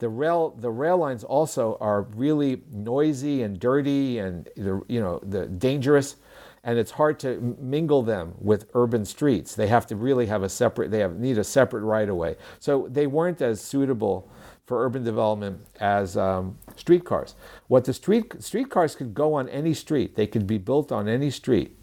[0.00, 5.46] The rail the rail lines also are really noisy and dirty and you know the
[5.46, 6.16] dangerous
[6.62, 9.54] and it's hard to mingle them with urban streets.
[9.54, 12.36] They have to really have a separate, they have, need a separate right of way.
[12.58, 14.30] So they weren't as suitable
[14.66, 17.34] for urban development as um, streetcars.
[17.68, 21.30] What the street streetcars could go on any street, they could be built on any
[21.30, 21.76] street,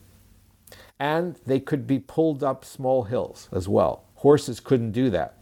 [1.00, 4.04] and they could be pulled up small hills as well.
[4.16, 5.37] Horses couldn't do that.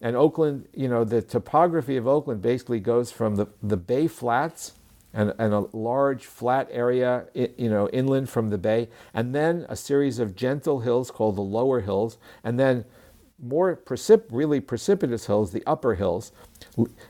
[0.00, 4.72] And Oakland, you know, the topography of Oakland basically goes from the, the Bay Flats
[5.12, 9.76] and, and a large flat area, you know, inland from the bay, and then a
[9.76, 12.84] series of gentle hills called the lower hills, and then
[13.42, 16.32] more precip- really precipitous hills, the upper hills,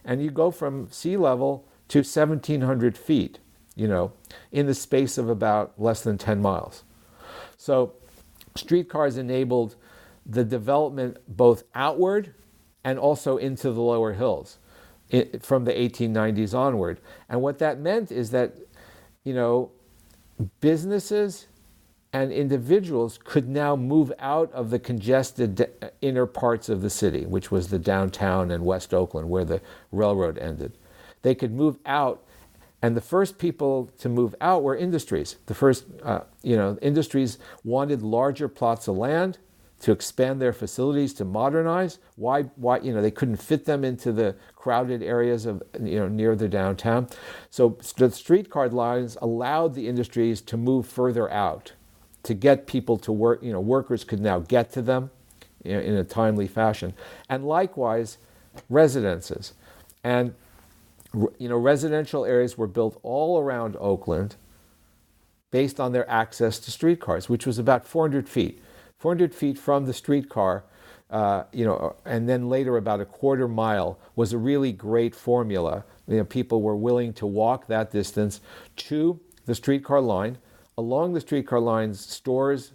[0.05, 3.41] and you go from sea level to 1,700 feet,
[3.75, 4.13] you know,
[4.53, 6.85] in the space of about less than 10 miles.
[7.57, 7.95] So,
[8.55, 9.77] streetcars enabled
[10.25, 12.35] the development both outward
[12.85, 14.59] and also into the lower hills
[15.41, 17.01] from the 1890s onward.
[17.29, 18.57] And what that meant is that,
[19.25, 19.71] you know,
[20.61, 21.47] businesses
[22.13, 25.69] and individuals could now move out of the congested
[26.01, 29.61] inner parts of the city, which was the downtown and West Oakland, where the
[29.93, 30.73] railroad ended.
[31.23, 32.23] They could move out,
[32.81, 35.37] and the first people to move out were industries.
[35.47, 39.39] The first, uh, you know, industries wanted larger plots of land
[39.81, 41.99] to expand their facilities to modernize.
[42.17, 46.09] Why, why, you know, they couldn't fit them into the crowded areas of, you know,
[46.09, 47.09] near the downtown.
[47.51, 51.73] So the streetcar lines allowed the industries to move further out,
[52.25, 53.43] to get people to work.
[53.43, 55.11] You know, workers could now get to them
[55.63, 56.95] you know, in a timely fashion,
[57.29, 58.19] and likewise,
[58.69, 59.55] residences,
[60.03, 60.35] and
[61.39, 64.37] you know, residential areas were built all around Oakland,
[65.51, 68.61] based on their access to streetcars, which was about 400 feet.
[68.99, 70.65] 400 feet from the streetcar,
[71.11, 75.85] uh, you know, and then later about a quarter mile was a really great formula.
[76.09, 78.41] You know, people were willing to walk that distance
[78.77, 80.39] to the streetcar line.
[80.77, 82.73] Along the streetcar lines, stores,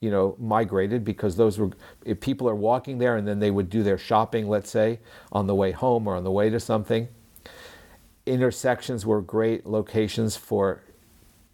[0.00, 1.70] you know, migrated because those were
[2.04, 5.00] if people are walking there and then they would do their shopping, let's say,
[5.32, 7.08] on the way home or on the way to something.
[8.24, 10.82] Intersections were great locations for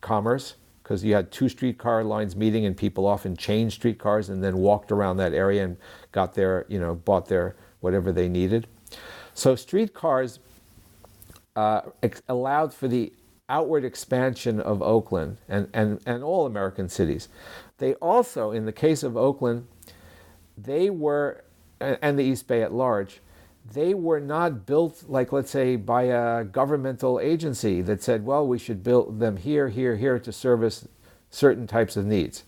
[0.01, 0.55] commerce
[0.93, 4.93] because you had two streetcar lines meeting and people often changed streetcars and then walked
[4.93, 5.78] around that area and
[6.12, 8.66] got their, you know, bought their whatever they needed.
[9.32, 10.38] So streetcars
[11.57, 13.11] uh, ex- allowed for the
[13.49, 17.30] outward expansion of Oakland and, and, and all American cities.
[17.78, 19.68] They also, in the case of Oakland,
[20.59, 21.43] they were,
[21.80, 23.22] and the East Bay at large,
[23.71, 28.59] they were not built like let's say by a governmental agency that said well we
[28.59, 30.89] should build them here here here to service
[31.33, 32.45] certain types of needs.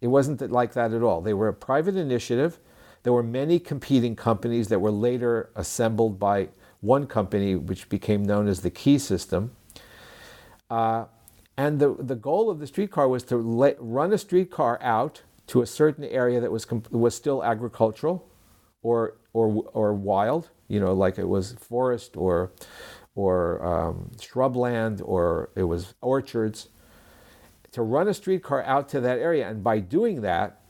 [0.00, 1.20] It wasn't like that at all.
[1.20, 2.58] They were a private initiative.
[3.04, 6.48] There were many competing companies that were later assembled by
[6.80, 9.52] one company which became known as the key system.
[10.70, 11.04] Uh,
[11.56, 15.60] and the, the goal of the streetcar was to let, run a streetcar out to
[15.62, 18.26] a certain area that was, was still agricultural
[18.82, 22.52] or, or, or wild, you know, like it was forest or,
[23.14, 26.68] or um, shrubland or it was orchards,
[27.72, 29.48] to run a streetcar out to that area.
[29.48, 30.60] And by doing that,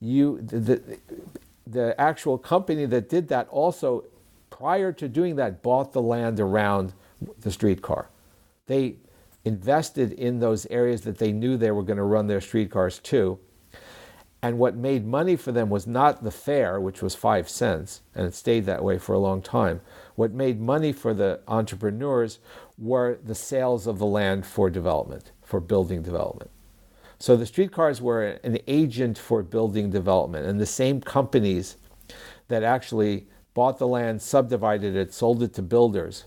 [0.00, 0.98] you, the, the,
[1.66, 4.04] the actual company that did that also,
[4.50, 6.94] prior to doing that, bought the land around
[7.40, 8.08] the streetcar.
[8.66, 8.96] They
[9.44, 13.38] invested in those areas that they knew they were going to run their streetcars to
[14.42, 18.26] and what made money for them was not the fare, which was five cents, and
[18.26, 19.80] it stayed that way for a long time.
[20.16, 22.40] What made money for the entrepreneurs
[22.76, 26.50] were the sales of the land for development, for building development.
[27.20, 31.76] So the streetcars were an agent for building development, and the same companies
[32.48, 36.24] that actually bought the land, subdivided it, sold it to builders,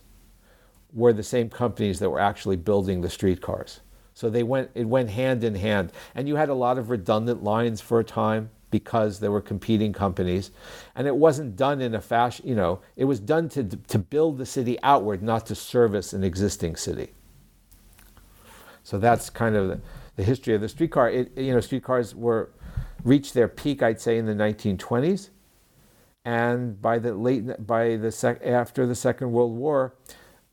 [0.93, 3.81] were the same companies that were actually building the streetcars.
[4.15, 5.91] So they went, it went hand in hand.
[6.15, 9.93] And you had a lot of redundant lines for a time because there were competing
[9.93, 10.51] companies.
[10.95, 14.37] And it wasn't done in a fashion, you know, it was done to, to build
[14.37, 17.13] the city outward, not to service an existing city.
[18.83, 19.81] So that's kind of the,
[20.15, 21.09] the history of the streetcar.
[21.09, 22.51] It, you know, streetcars were
[23.03, 25.29] reached their peak, I'd say, in the 1920s.
[26.23, 29.93] And by the late, by the sec, after the Second World War,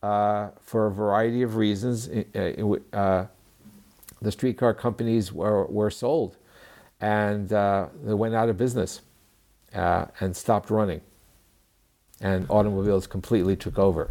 [0.03, 3.27] uh, for a variety of reasons, uh,
[4.23, 6.37] the streetcar companies were, were sold
[7.01, 9.03] and uh, they went out of business
[9.75, 11.01] uh, and stopped running.
[12.21, 14.11] And automobiles completely took over.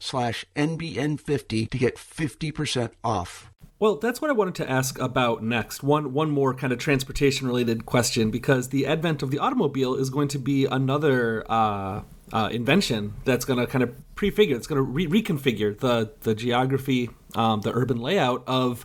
[0.00, 3.50] slash NBN50 to get 50% off.
[3.80, 5.84] Well, that's what I wanted to ask about next.
[5.84, 10.10] One one more kind of transportation related question because the advent of the automobile is
[10.10, 14.78] going to be another uh, uh, invention that's going to kind of prefigure, it's going
[14.78, 18.84] to re- reconfigure the the geography, um, the urban layout of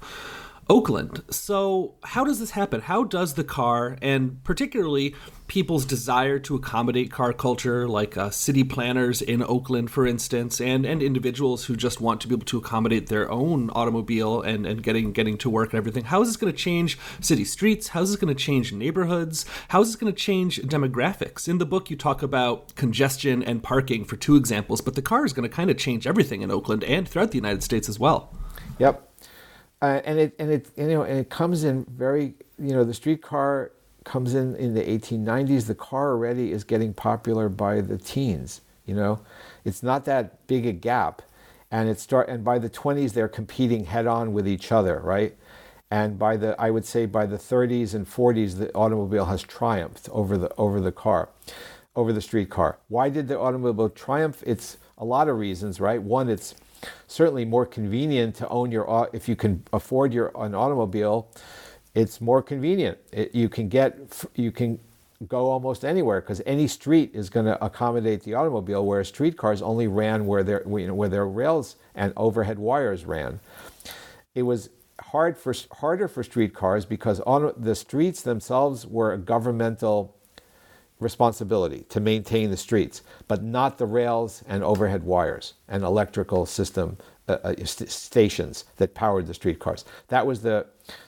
[0.70, 1.24] Oakland.
[1.30, 2.82] So, how does this happen?
[2.82, 5.14] How does the car, and particularly
[5.48, 10.86] people's desire to accommodate car culture, like uh, city planners in Oakland, for instance, and,
[10.86, 14.82] and individuals who just want to be able to accommodate their own automobile and, and
[14.84, 17.90] getting getting to work and everything, how is this going to change city streets?
[17.90, 19.46] How is this going to change neighborhoods?
[19.68, 21.48] How is this going to change demographics?
[21.48, 25.26] In the book, you talk about congestion and parking for two examples, but the car
[25.26, 28.00] is going to kind of change everything in Oakland and throughout the United States as
[28.00, 28.34] well.
[28.80, 29.10] Yep
[29.84, 32.94] uh, and it and it you know and it comes in very you know the
[32.94, 33.74] streetcar
[34.06, 35.68] comes in in the 1890s.
[35.68, 38.62] The car already is getting popular by the teens.
[38.86, 39.20] You know,
[39.66, 41.22] it's not that big a gap,
[41.70, 45.36] and it start and by the 20s they're competing head on with each other, right?
[45.92, 50.08] And by the I would say by the 30s and 40s the automobile has triumphed
[50.14, 51.28] over the over the car,
[51.94, 52.78] over the streetcar.
[52.88, 54.44] Why did the automobile triumph?
[54.46, 56.02] It's a lot of reasons, right?
[56.02, 56.56] One, it's
[57.08, 61.30] certainly more convenient to own your if you can afford your an automobile
[61.96, 62.98] it's more convenient.
[63.12, 63.98] It, you can get
[64.36, 64.80] you can
[65.28, 69.88] go almost anywhere because any street is going to accommodate the automobile whereas streetcars only
[69.88, 73.40] ran where their where their rails and overhead wires ran.
[74.36, 74.70] It was
[75.00, 80.16] hard for harder for streetcars because on the streets themselves were a governmental
[81.00, 86.98] responsibility to maintain the streets, but not the rails and overhead wires and electrical system
[87.28, 89.86] uh, uh, st- stations that powered the streetcars.
[90.10, 90.66] That was the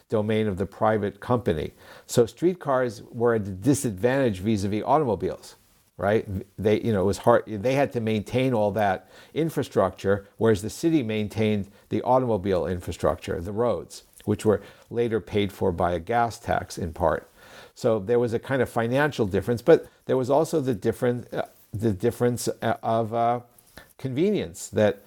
[0.09, 1.71] domain of the private company.
[2.05, 5.55] So streetcars were at a disadvantage vis-a-vis automobiles,
[5.97, 6.27] right?
[6.57, 7.43] They, you know, it was hard.
[7.47, 13.51] They had to maintain all that infrastructure, whereas the city maintained the automobile infrastructure, the
[13.51, 17.29] roads, which were later paid for by a gas tax in part.
[17.75, 21.43] So there was a kind of financial difference, but there was also the different, uh,
[21.73, 23.41] the difference uh, of uh,
[23.99, 25.03] convenience that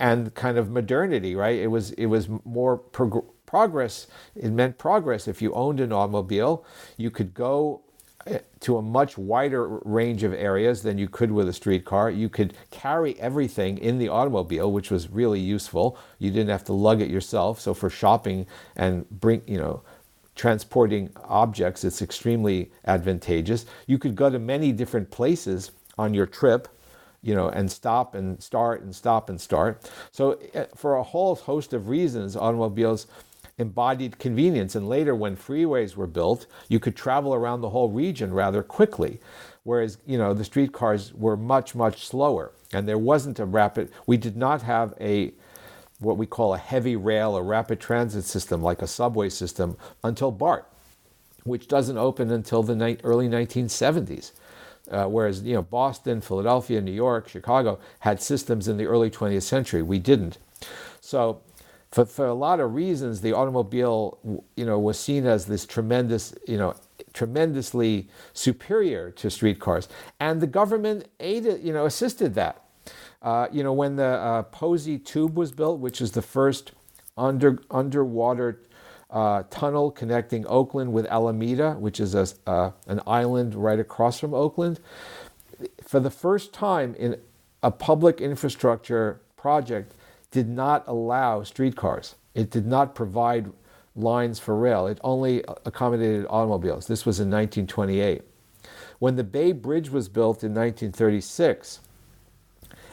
[0.00, 1.58] and kind of modernity, right?
[1.58, 4.08] It was it was more prog- progress.
[4.36, 5.28] It meant progress.
[5.28, 6.64] If you owned an automobile,
[6.98, 7.82] you could go
[8.26, 12.10] uh, to a much wider range of areas than you could with a streetcar.
[12.10, 15.98] You could carry everything in the automobile, which was really useful.
[16.20, 17.60] You didn't have to lug it yourself.
[17.60, 18.46] So for shopping
[18.76, 19.82] and bring, you know,
[20.34, 23.66] transporting objects, it's extremely advantageous.
[23.86, 26.68] You could go to many different places on your trip,
[27.22, 29.90] you know, and stop and start and stop and start.
[30.10, 33.06] So, uh, for a whole host of reasons, automobiles
[33.58, 34.74] embodied convenience.
[34.74, 39.20] And later, when freeways were built, you could travel around the whole region rather quickly.
[39.64, 42.52] Whereas, you know, the streetcars were much, much slower.
[42.72, 45.32] And there wasn't a rapid, we did not have a
[46.02, 50.30] what we call a heavy rail or rapid transit system like a subway system until
[50.30, 50.66] BART,
[51.44, 54.32] which doesn't open until the early 1970s.
[54.90, 59.42] Uh, whereas you know Boston, Philadelphia, New York, Chicago had systems in the early 20th
[59.42, 59.80] century.
[59.80, 60.38] We didn't.
[61.00, 61.40] So
[61.92, 64.18] for, for a lot of reasons, the automobile
[64.56, 66.74] you know was seen as this tremendous you know
[67.12, 69.88] tremendously superior to streetcars,
[70.18, 72.64] and the government aided you know assisted that.
[73.22, 76.72] Uh, you know, when the uh, Posey Tube was built, which is the first
[77.16, 78.60] under, underwater
[79.10, 84.34] uh, tunnel connecting Oakland with Alameda, which is a, uh, an island right across from
[84.34, 84.80] Oakland,
[85.84, 87.16] for the first time in
[87.62, 89.94] a public infrastructure project,
[90.32, 92.16] did not allow streetcars.
[92.34, 93.52] It did not provide
[93.94, 94.86] lines for rail.
[94.86, 96.86] It only accommodated automobiles.
[96.86, 98.22] This was in 1928.
[98.98, 101.80] When the Bay Bridge was built in 1936,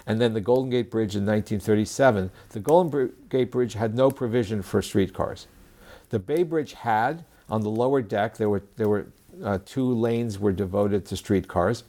[0.09, 2.31] and then the Golden Gate Bridge in 1937.
[2.49, 5.45] The Golden Gate Bridge had no provision for streetcars.
[6.09, 9.07] The Bay Bridge had on the lower deck there were there were
[9.43, 11.83] uh, two lanes were devoted to streetcars,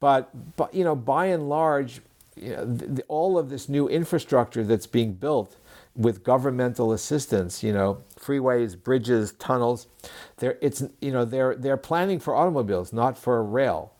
[0.00, 2.00] but but you know by and large,
[2.34, 5.56] you know, the, the, all of this new infrastructure that's being built
[5.94, 9.86] with governmental assistance, you know, freeways, bridges, tunnels,
[10.38, 13.93] they're it's you know they're they're planning for automobiles, not for rail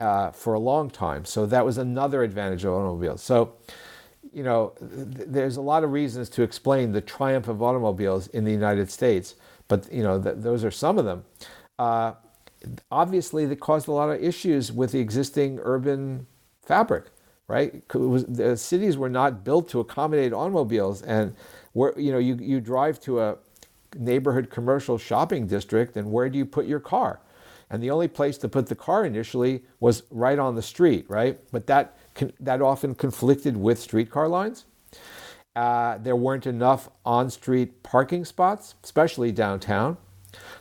[0.00, 1.24] uh, for a long time.
[1.24, 3.22] So that was another advantage of automobiles.
[3.22, 3.54] So,
[4.32, 8.44] you know, th- there's a lot of reasons to explain the triumph of automobiles in
[8.44, 9.34] the United States,
[9.68, 11.24] but you know, th- those are some of them.
[11.78, 12.14] Uh,
[12.90, 16.26] obviously, they caused a lot of issues with the existing urban
[16.62, 17.06] fabric.
[17.48, 21.34] Right, was, the cities were not built to accommodate automobiles, and
[21.72, 23.38] where you know you you drive to a
[23.98, 27.18] neighborhood commercial shopping district, and where do you put your car?
[27.70, 31.38] And the only place to put the car initially was right on the street, right?
[31.52, 31.96] But that
[32.40, 34.66] that often conflicted with streetcar lines.
[35.56, 39.96] Uh, there weren't enough on-street parking spots, especially downtown.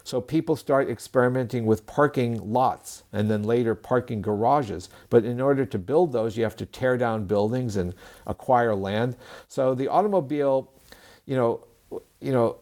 [0.03, 4.89] So people start experimenting with parking lots and then later parking garages.
[5.09, 7.93] But in order to build those, you have to tear down buildings and
[8.25, 9.15] acquire land.
[9.47, 10.71] So the automobile,
[11.25, 11.67] you know,
[12.19, 12.57] you know,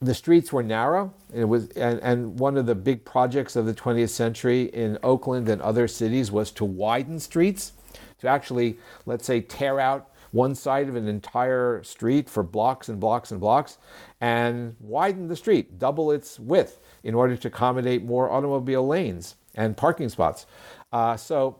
[0.00, 1.12] the streets were narrow.
[1.34, 5.48] It was, and, and one of the big projects of the 20th century in Oakland
[5.48, 7.72] and other cities was to widen streets,
[8.20, 13.00] to actually, let's say, tear out one side of an entire street for blocks and
[13.00, 13.78] blocks and blocks
[14.20, 19.76] and widen the street, double its width in order to accommodate more automobile lanes and
[19.76, 20.46] parking spots.
[20.92, 21.58] Uh, so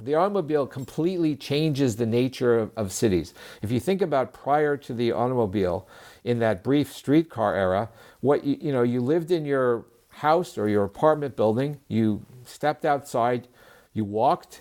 [0.00, 3.34] the automobile completely changes the nature of, of cities.
[3.62, 5.88] If you think about prior to the automobile,
[6.24, 7.90] in that brief streetcar era,
[8.20, 12.84] what you, you know, you lived in your house or your apartment building, you stepped
[12.84, 13.46] outside,
[13.92, 14.60] you walked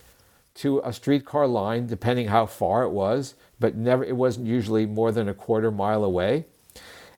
[0.55, 5.11] to a streetcar line, depending how far it was, but never it wasn't usually more
[5.11, 6.45] than a quarter mile away.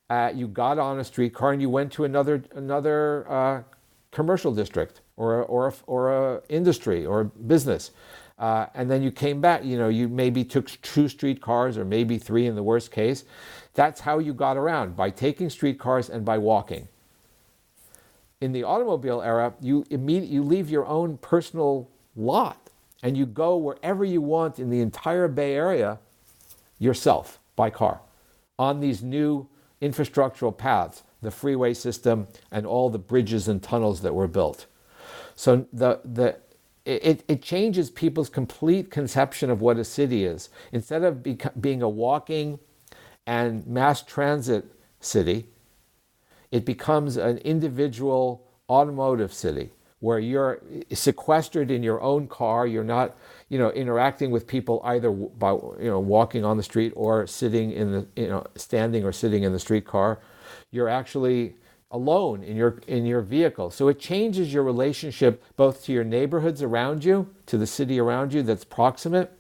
[0.10, 3.64] Uh, you got on a streetcar and you went to another another uh,
[4.12, 7.92] commercial district or or a, or a industry or a business.
[8.38, 12.18] Uh, and then you came back, you know, you maybe took two streetcars or maybe
[12.18, 13.24] three in the worst case.
[13.74, 16.90] That's how you got around, by taking streetcars and by walking.
[18.42, 22.70] In the automobile era, you, immediately, you leave your own personal lot
[23.02, 26.00] and you go wherever you want in the entire Bay Area
[26.78, 28.02] yourself by car
[28.60, 29.48] on these new
[29.82, 34.66] infrastructural paths, the freeway system, and all the bridges and tunnels that were built.
[35.36, 36.38] So the, the,
[36.86, 40.50] it, it changes people's complete conception of what a city is.
[40.72, 41.24] Instead of
[41.62, 42.60] being a walking
[43.26, 44.66] and mass transit
[45.00, 45.48] city,
[46.52, 50.62] it becomes an individual automotive city where you're
[50.94, 52.68] sequestered in your own car.
[52.68, 53.18] You're not,
[53.50, 57.72] you know, interacting with people either by, you know, walking on the street or sitting
[57.72, 60.20] in the, you know, standing or sitting in the streetcar.
[60.70, 61.56] You're actually
[61.92, 63.70] alone in your in your vehicle.
[63.72, 68.34] So it changes your relationship both to your neighborhoods around you, to the city around
[68.34, 69.32] you that's proximate.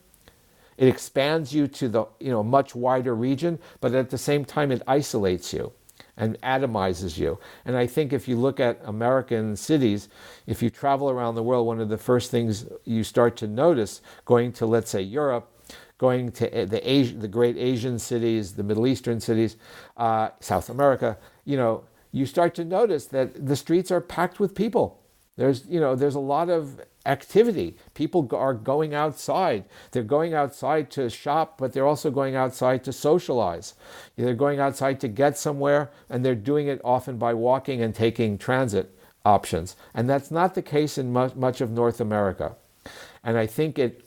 [0.77, 4.71] It expands you to the you know much wider region, but at the same time
[4.71, 5.71] it isolates you
[6.17, 7.37] and atomizes you.
[7.65, 10.07] And I think if you look at American cities,
[10.47, 14.01] if you travel around the world, one of the first things you start to notice
[14.23, 15.51] going to, let's say, Europe,
[15.97, 19.57] going to the, Asia, the great Asian cities, the Middle Eastern cities,
[19.97, 21.83] uh, South America, you know,
[22.15, 25.01] you start to notice that the streets are packed with people.
[25.35, 27.75] There's, you know, there's a lot of activity.
[27.93, 29.65] People are going outside.
[29.91, 33.73] They're going outside to shop, but they're also going outside to socialize.
[34.15, 38.37] They're going outside to get somewhere, and they're doing it often by walking and taking
[38.37, 39.75] transit options.
[39.93, 42.55] And that's not the case in much, much of North America.
[43.25, 44.05] And I think it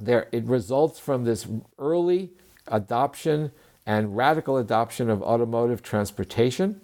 [0.00, 1.46] there it results from this
[1.78, 2.30] early
[2.66, 3.52] adoption
[3.86, 6.80] and radical adoption of automotive transportation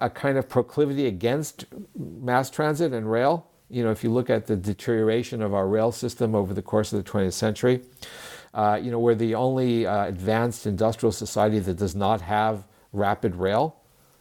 [0.00, 1.64] a kind of proclivity against
[1.96, 3.46] mass transit and rail.
[3.70, 6.92] You know, if you look at the deterioration of our rail system over the course
[6.92, 7.80] of the 20th century,
[8.52, 13.36] uh, you know, we're the only uh, advanced industrial society that does not have rapid
[13.36, 13.76] rail,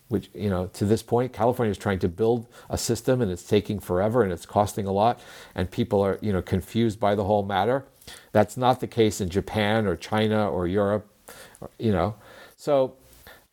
[0.07, 3.43] which, you know, to this point, California is trying to build a system and it's
[3.43, 5.19] taking forever and it's costing a lot,
[5.55, 7.85] and people are, you know, confused by the whole matter.
[8.31, 11.11] That's not the case in Japan or China or Europe,
[11.79, 12.15] you know.
[12.55, 12.95] So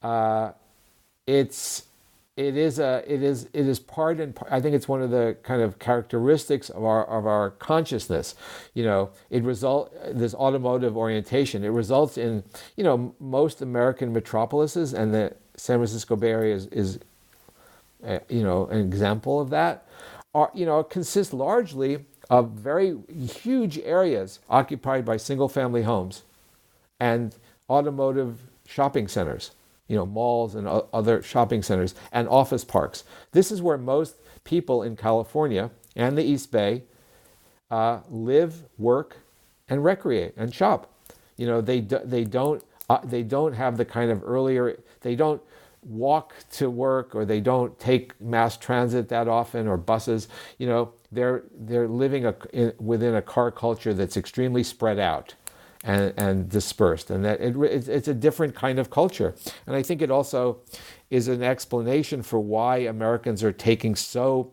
[0.03, 0.53] uh,
[1.27, 1.85] it's
[2.37, 5.11] it is a it is it is part and part, I think it's one of
[5.11, 8.35] the kind of characteristics of our of our consciousness.
[8.75, 11.65] You know, it result this automotive orientation.
[11.65, 12.45] It results in
[12.77, 16.99] you know most American metropolises, and the San Francisco Bay Area is, is
[18.07, 19.87] uh, you know an example of that.
[20.35, 26.23] Are you know consist largely of very huge areas occupied by single family homes
[27.01, 27.35] and
[27.71, 29.53] automotive shopping centers
[29.89, 33.05] you know, malls and other shopping centers and office parks.
[33.33, 36.83] This is where most people in California and the East Bay
[37.71, 39.19] uh, live, work,
[39.69, 40.93] and recreate and shop.
[41.37, 45.17] You know, they do, they don't uh, they don't have the kind of earlier they
[45.17, 45.43] don't
[45.83, 50.29] walk to work or they don't take mass transit that often or buses.
[50.59, 55.35] You know, they're they're living a, in, within a car culture that's extremely spread out
[55.87, 57.11] and, and dispersed.
[57.11, 57.57] And that it,
[57.89, 59.35] it's a different kind of culture.
[59.67, 60.59] And I think it also
[61.09, 64.53] is an explanation for why Americans are taking so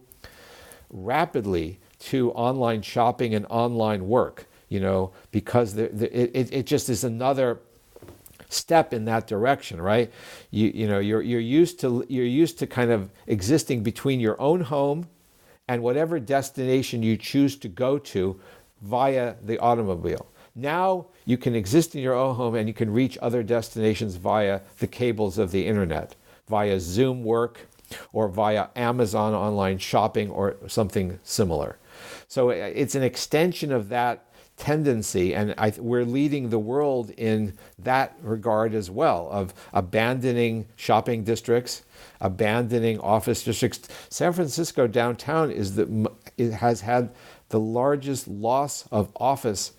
[0.91, 6.87] rapidly to online shopping and online work, you know, because the, the, it, it just
[6.87, 7.59] is another
[8.49, 10.11] step in that direction, right?
[10.51, 14.39] You, you know, you're, you're, used to, you're used to kind of existing between your
[14.39, 15.07] own home
[15.67, 18.39] and whatever destination you choose to go to
[18.83, 20.27] via the automobile.
[20.55, 24.61] Now you can exist in your own home and you can reach other destinations via
[24.79, 26.15] the cables of the internet,
[26.47, 27.67] via Zoom work
[28.11, 31.77] or via Amazon online shopping or something similar.
[32.27, 34.25] So uh, it's an extension of that
[34.55, 41.23] tendency, and I, we're leading the world in that regard as well of abandoning shopping
[41.23, 41.83] districts,
[42.21, 43.87] abandoning office districts.
[44.09, 47.13] San Francisco downtown is the it has had
[47.49, 49.73] the largest loss of office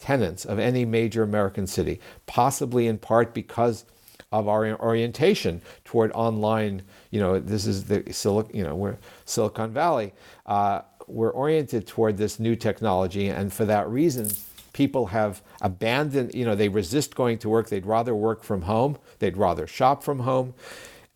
[0.00, 3.84] tenants of any major American city, possibly in part because
[4.32, 6.82] of our orientation toward online.
[7.10, 10.12] You know, this is the Silicon, you know, we're Silicon Valley.
[10.46, 14.30] Uh, we're oriented toward this new technology, and for that reason,
[14.72, 16.34] people have abandoned.
[16.34, 17.68] You know, they resist going to work.
[17.68, 18.98] They'd rather work from home.
[19.18, 20.54] They'd rather shop from home.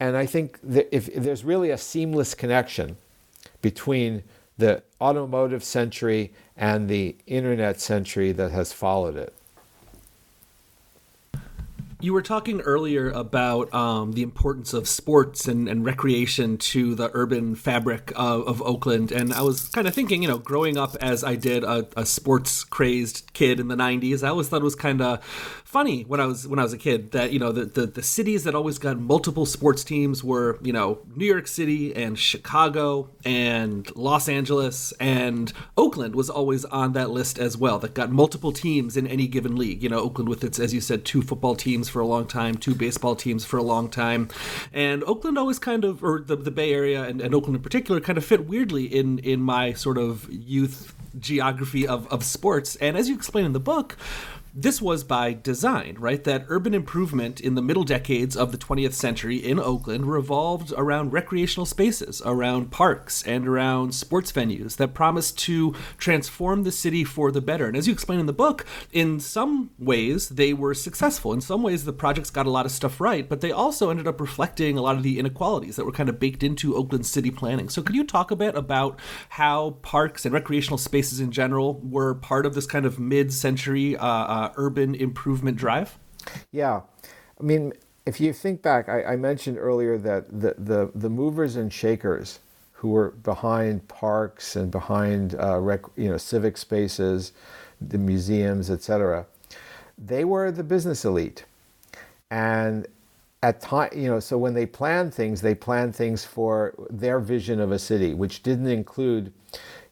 [0.00, 2.96] And I think that if, if there's really a seamless connection
[3.62, 4.24] between
[4.58, 9.34] the automotive century and the internet century that has followed it.
[12.00, 17.10] You were talking earlier about um, the importance of sports and, and, recreation to the
[17.14, 19.10] urban fabric of, of, Oakland.
[19.10, 22.04] And I was kind of thinking, you know, growing up as I did, a, a
[22.04, 25.24] sports crazed kid in the 90s, I always thought it was kind of
[25.74, 28.02] funny when I was when I was a kid that you know the, the, the
[28.02, 33.10] cities that always got multiple sports teams were you know New York City and Chicago
[33.24, 38.52] and Los Angeles and Oakland was always on that list as well that got multiple
[38.52, 39.82] teams in any given league.
[39.82, 42.54] You know Oakland with its as you said two football teams for a long time,
[42.54, 44.28] two baseball teams for a long time.
[44.72, 48.00] And Oakland always kind of, or the, the Bay Area and, and Oakland in particular,
[48.00, 52.76] kind of fit weirdly in, in my sort of youth geography of, of sports.
[52.76, 53.96] And as you explain in the book,
[54.56, 56.22] this was by design, right?
[56.22, 61.12] That urban improvement in the middle decades of the 20th century in Oakland revolved around
[61.12, 67.32] recreational spaces, around parks, and around sports venues that promised to transform the city for
[67.32, 67.66] the better.
[67.66, 71.32] And as you explain in the book, in some ways they were successful.
[71.32, 74.06] In some ways the projects got a lot of stuff right, but they also ended
[74.06, 77.32] up reflecting a lot of the inequalities that were kind of baked into Oakland city
[77.32, 77.68] planning.
[77.68, 79.00] So could you talk a bit about
[79.30, 84.06] how parks and recreational spaces in general were part of this kind of mid-century uh,
[84.06, 85.98] uh, uh, urban improvement drive?
[86.52, 86.82] Yeah.
[87.38, 87.72] I mean,
[88.06, 92.40] if you think back, I, I mentioned earlier that the, the, the, movers and shakers
[92.72, 97.32] who were behind parks and behind uh, rec, you know, civic spaces,
[97.80, 99.26] the museums, etc.,
[99.96, 101.44] they were the business elite.
[102.30, 102.86] And
[103.42, 107.60] at time, you know, so when they planned things, they planned things for their vision
[107.60, 109.32] of a city, which didn't include,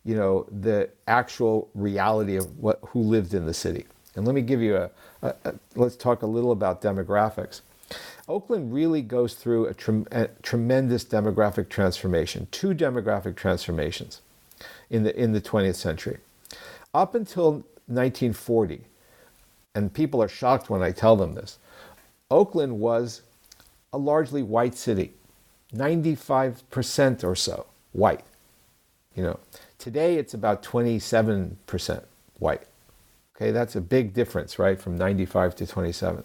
[0.05, 3.87] you know, the actual reality of what who lived in the city.
[4.15, 4.91] And let me give you a,
[5.23, 7.63] a, a let's talk a little about demographics.
[8.29, 14.23] Oakland really goes through a, tre- a, tremendous demographic transformation, two demographic transformations
[14.91, 16.19] in the, in the 20th century.
[16.95, 18.83] Up until 1940,
[19.75, 21.59] and people are shocked when I tell them this,
[22.31, 23.23] Oakland was
[23.93, 25.13] a largely white city,
[25.75, 28.25] 95% or so white.
[29.15, 29.41] You know,
[29.79, 32.05] today it's about 27%
[32.39, 32.63] white.
[33.37, 36.23] Okay, that's a big difference, right, from 95 to 27.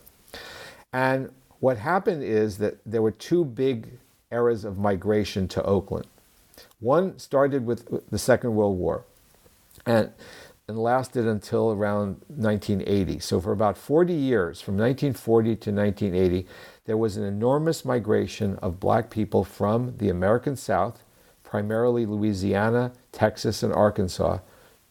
[0.93, 3.89] And what happened is that there were two big
[4.31, 6.07] eras of migration to Oakland.
[6.79, 9.03] One started with the Second World War
[9.85, 10.11] and,
[10.67, 13.19] and lasted until around 1980.
[13.19, 16.47] So, for about 40 years, from 1940 to 1980,
[16.85, 21.03] there was an enormous migration of black people from the American South,
[21.43, 24.39] primarily Louisiana, Texas, and Arkansas,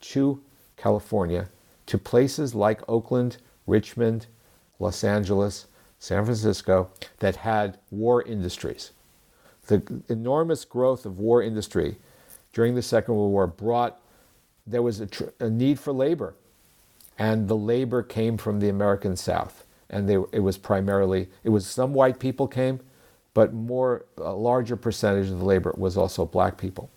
[0.00, 0.40] to
[0.76, 1.48] California
[1.86, 4.26] to places like Oakland, Richmond,
[4.78, 5.66] Los Angeles,
[5.98, 8.92] San Francisco that had war industries.
[9.66, 11.96] The enormous growth of war industry
[12.52, 14.00] during the Second World War brought,
[14.66, 16.34] there was a, tr- a need for labor.
[17.18, 19.64] And the labor came from the American South.
[19.88, 22.80] And they, it was primarily, it was some white people came,
[23.34, 26.90] but more, a larger percentage of the labor was also black people.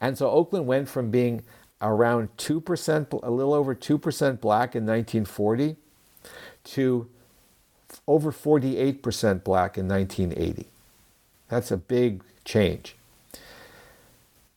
[0.00, 1.42] And so Oakland went from being
[1.80, 5.76] around 2%, a little over 2% black in 1940
[6.64, 7.08] to
[8.06, 10.66] over 48% black in 1980.
[11.48, 12.96] That's a big change.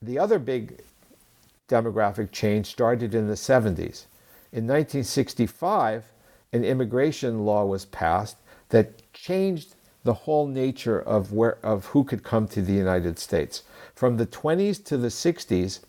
[0.02, 0.82] The other big
[1.70, 4.06] demographic change started in the 70s.
[4.52, 6.06] In 1965,
[6.52, 8.36] an immigration law was passed
[8.70, 13.64] that changed the whole nature of where of who could come to the United States.
[13.94, 15.80] From the 20s to the 60s,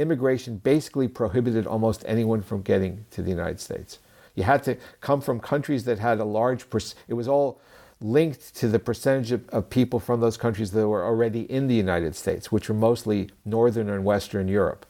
[0.00, 3.98] immigration basically prohibited almost anyone from getting to the United States.
[4.34, 6.64] You had to come from countries that had a large,
[7.08, 7.60] it was all
[8.00, 11.74] linked to the percentage of, of, people from those countries that were already in the
[11.74, 14.86] United States, which were mostly Northern and Western Europe.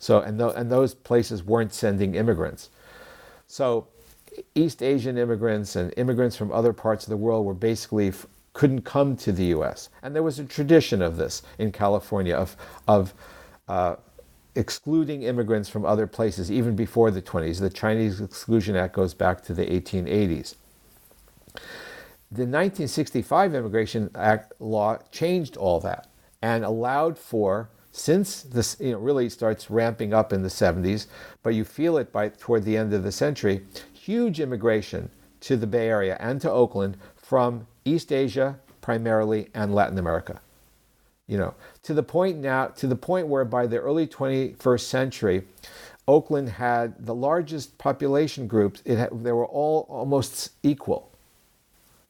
[0.00, 2.70] So, and, th- and those places weren't sending immigrants.
[3.46, 3.86] So,
[4.54, 8.82] East Asian immigrants and immigrants from other parts of the world were basically f- couldn't
[8.82, 9.90] come to the U.S.
[10.02, 12.56] And there was a tradition of this in California of,
[12.88, 13.14] of
[13.68, 13.96] uh,
[14.54, 17.60] excluding immigrants from other places even before the 20s.
[17.60, 20.56] The Chinese Exclusion Act goes back to the 1880s.
[22.30, 26.08] The 1965 Immigration Act law changed all that
[26.40, 31.06] and allowed for since this you know, really starts ramping up in the 70s,
[31.42, 35.66] but you feel it by toward the end of the century, huge immigration to the
[35.66, 40.40] Bay Area and to Oakland from East Asia primarily and Latin America
[41.26, 41.54] you know,
[41.84, 45.44] to the point now, to the point where by the early 21st century,
[46.08, 48.82] Oakland had the largest population groups.
[48.84, 51.10] It had, they were all almost equal.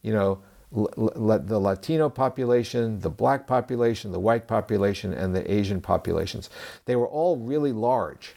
[0.03, 0.39] You know,
[0.75, 6.49] l- the Latino population, the black population, the white population, and the Asian populations.
[6.87, 8.35] They were all really large.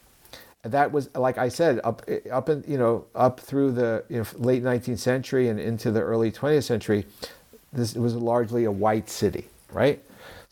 [0.63, 2.01] That was, like I said, up
[2.31, 6.01] up in you know up through the you know, late 19th century and into the
[6.01, 7.05] early 20th century.
[7.71, 10.01] This was largely a white city, right?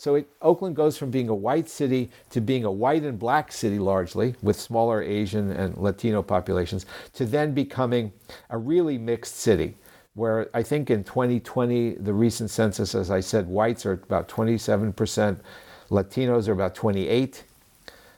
[0.04, 3.54] So it, Oakland goes from being a white city to being a white and black
[3.54, 8.12] city largely, with smaller Asian and Latino populations, to then becoming
[8.50, 9.78] a really mixed city.
[10.14, 15.40] Where I think in 2020, the recent census, as I said, whites are about 27%,
[15.90, 17.46] Latinos are about 28,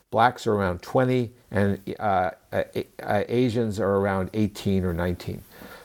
[0.09, 2.63] blacks are around 20, and uh, uh,
[3.03, 5.39] uh, Asians are around 18 or 19.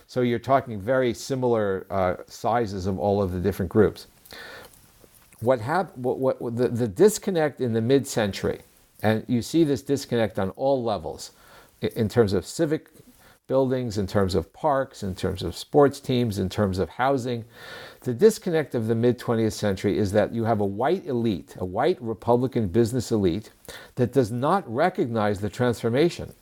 [0.06, 4.06] So you're talking very similar uh, sizes of all of the different groups.
[5.40, 6.04] What happened?
[6.04, 8.60] What, what the, the disconnect in the mid-century,
[9.02, 11.32] and you see this disconnect on all levels,
[11.80, 12.88] in terms of civic
[13.46, 17.44] buildings, in terms of parks, in terms of sports teams, in terms of housing.
[18.02, 21.64] The disconnect of the mid 20th century is that you have a white elite, a
[21.64, 23.50] white Republican business elite,
[23.96, 26.32] that does not recognize the transformation,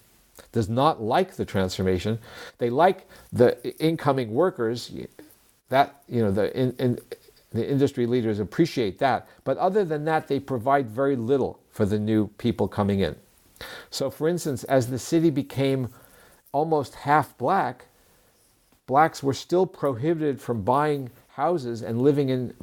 [0.52, 2.18] does not like the transformation.
[2.58, 4.92] They like the incoming workers,
[5.70, 6.98] that, you know, the, in, in,
[7.58, 9.28] the industry leaders appreciate that.
[9.44, 13.16] But other than that, they provide very little for the new people coming in.
[13.90, 15.88] So, for instance, as the city became
[16.52, 17.86] almost half black,
[18.86, 22.54] blacks were still prohibited from buying houses and living in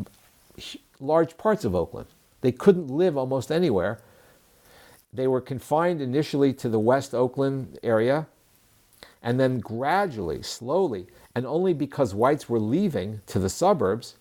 [1.01, 2.07] large parts of Oakland.
[2.39, 3.99] They couldn't live almost anywhere.
[5.11, 8.27] They were confined initially to the West Oakland area,
[9.21, 14.15] and then gradually, slowly, and only because whites were leaving to the suburbs,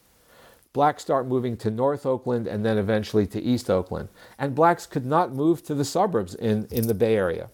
[0.75, 4.11] blacks start moving to North Oakland and then eventually to East Oakland.
[4.39, 7.49] And blacks could not move to the suburbs in, in the Bay Area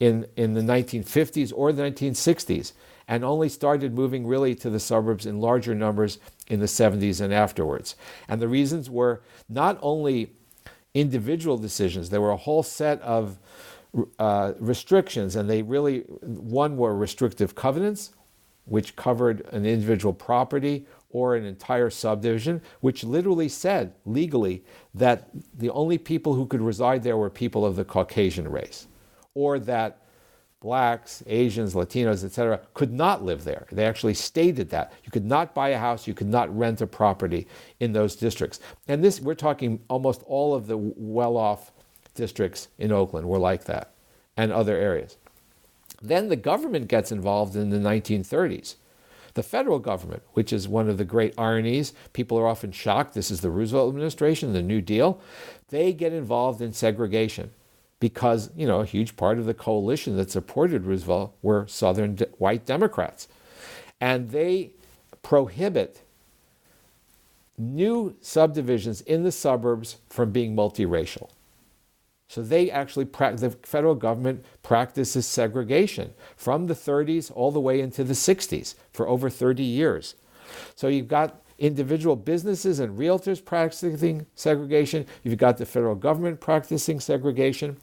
[0.00, 2.72] in, in the 1950s or the 1960s,
[3.08, 7.32] and only started moving really to the suburbs in larger numbers in the 70s and
[7.32, 7.94] afterwards.
[8.28, 10.32] And the reasons were not only
[10.92, 13.38] individual decisions, there were a whole set of
[14.18, 18.10] uh, restrictions, and they really, one were restrictive covenants,
[18.64, 25.70] which covered an individual property or an entire subdivision, which literally said legally that the
[25.70, 28.86] only people who could reside there were people of the Caucasian race
[29.34, 30.02] or that
[30.60, 33.66] blacks, Asians, Latinos, etc., could not live there.
[33.70, 34.92] They actually stated that.
[35.04, 37.46] You could not buy a house, you could not rent a property
[37.78, 38.58] in those districts.
[38.88, 41.70] And this, we're talking almost all of the well off
[42.14, 43.92] districts in Oakland were like that,
[44.36, 45.18] and other areas.
[46.02, 48.76] Then the government gets involved in the 1930s.
[49.36, 53.12] The federal government, which is one of the great ironies, people are often shocked.
[53.12, 55.20] This is the Roosevelt administration, the New Deal.
[55.68, 57.50] They get involved in segregation
[58.00, 62.24] because you know a huge part of the coalition that supported Roosevelt were Southern de-
[62.38, 63.28] white Democrats,
[64.00, 64.70] and they
[65.20, 66.00] prohibit
[67.58, 71.28] new subdivisions in the suburbs from being multiracial.
[72.28, 78.02] So they actually, the federal government practices segregation from the 30s all the way into
[78.04, 80.16] the 60s for over 30 years.
[80.74, 85.06] So you've got individual businesses and realtors practicing segregation.
[85.22, 87.78] You've got the federal government practicing segregation.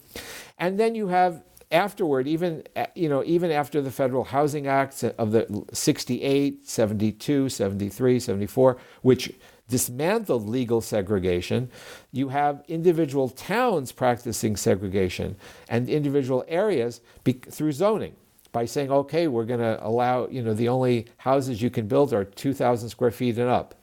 [0.59, 2.63] And then you have afterward, even,
[2.93, 9.33] you know, even after the Federal Housing Acts of the 68, 72, 73, 74, which
[9.73, 11.67] dismantled legal segregation,
[12.11, 15.35] you have individual towns practicing segregation
[15.67, 18.15] and individual areas be- through zoning
[18.51, 22.13] by saying, okay, we're going to allow, you know, the only houses you can build
[22.13, 23.73] are 2,000 square feet and up,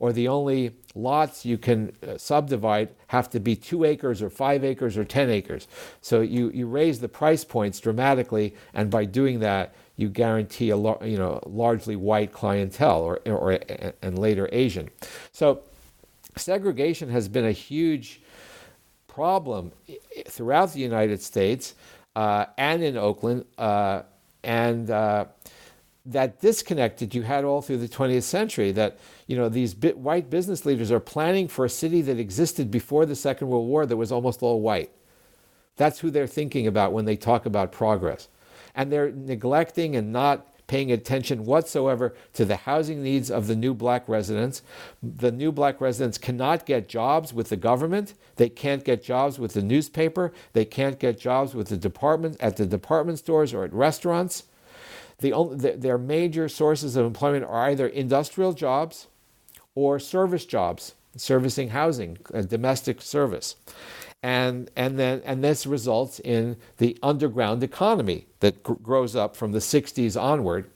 [0.00, 4.64] or the only lots you can uh, subdivide have to be two acres or five
[4.64, 5.68] acres or 10 acres.
[6.00, 10.76] So you, you raise the price points dramatically, and by doing that, you guarantee a
[10.76, 13.58] you know largely white clientele or, or
[14.02, 14.88] and later Asian.
[15.32, 15.62] So
[16.36, 18.20] segregation has been a huge
[19.08, 19.72] problem
[20.26, 21.74] throughout the United States
[22.14, 23.46] uh, and in Oakland.
[23.56, 24.02] Uh,
[24.44, 25.24] and uh,
[26.06, 30.30] that disconnect that you had all through the 20th century that you know these white
[30.30, 33.96] business leaders are planning for a city that existed before the second world war that
[33.96, 34.90] was almost all white
[35.76, 38.28] that's who they're thinking about when they talk about progress
[38.76, 43.72] and they're neglecting and not paying attention whatsoever to the housing needs of the new
[43.72, 44.62] black residents.
[45.02, 48.14] The new black residents cannot get jobs with the government.
[48.36, 50.32] They can't get jobs with the newspaper.
[50.52, 54.44] They can't get jobs with the department at the department stores or at restaurants.
[55.18, 59.06] The only, the, their major sources of employment are either industrial jobs
[59.74, 63.56] or service jobs, servicing housing, uh, domestic service
[64.22, 69.52] and and then and this results in the underground economy that gr- grows up from
[69.52, 70.70] the 60s onward.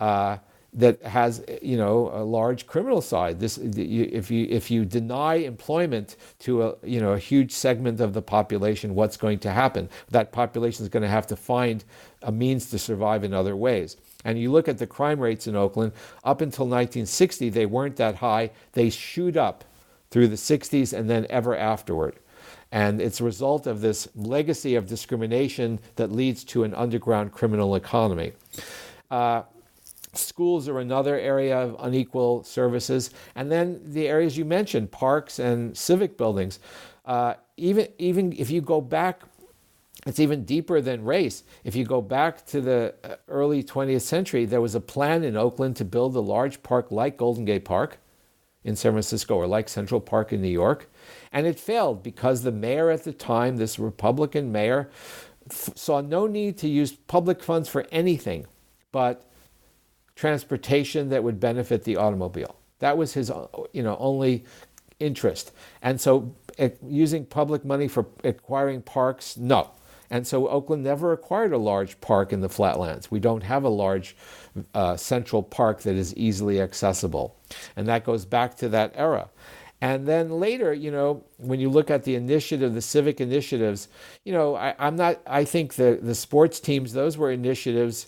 [0.00, 0.38] Uh,
[0.74, 3.38] that has you know a large criminal side.
[3.38, 8.12] This if you if you deny employment to a you know a huge segment of
[8.12, 9.88] the population, what's going to happen?
[10.10, 11.84] That population is going to have to find
[12.22, 13.96] a means to survive in other ways.
[14.24, 15.92] And you look at the crime rates in Oakland.
[16.24, 18.50] Up until 1960, they weren't that high.
[18.72, 19.64] They shoot up
[20.10, 22.16] through the 60s and then ever afterward.
[22.74, 27.76] And it's a result of this legacy of discrimination that leads to an underground criminal
[27.76, 28.32] economy.
[29.12, 29.42] Uh,
[30.12, 33.10] schools are another area of unequal services.
[33.36, 36.58] And then the areas you mentioned, parks and civic buildings.
[37.06, 39.22] Uh, even, even if you go back
[40.06, 41.44] it's even deeper than race.
[41.62, 45.34] If you go back to the uh, early 20th century, there was a plan in
[45.34, 47.96] Oakland to build a large park like Golden Gate Park
[48.64, 50.90] in San Francisco or like Central Park in New York.
[51.34, 54.88] And it failed because the mayor at the time, this Republican mayor,
[55.50, 58.46] f- saw no need to use public funds for anything
[58.92, 59.28] but
[60.14, 62.56] transportation that would benefit the automobile.
[62.78, 63.32] That was his
[63.72, 64.44] you know, only
[65.00, 65.50] interest.
[65.82, 69.72] And so uh, using public money for acquiring parks, no.
[70.10, 73.10] And so Oakland never acquired a large park in the flatlands.
[73.10, 74.16] We don't have a large
[74.72, 77.36] uh, central park that is easily accessible.
[77.74, 79.30] And that goes back to that era.
[79.84, 83.88] And then later, you know, when you look at the initiative, the civic initiatives,
[84.24, 88.06] you know, I, am not, I think the, the sports teams, those were initiatives,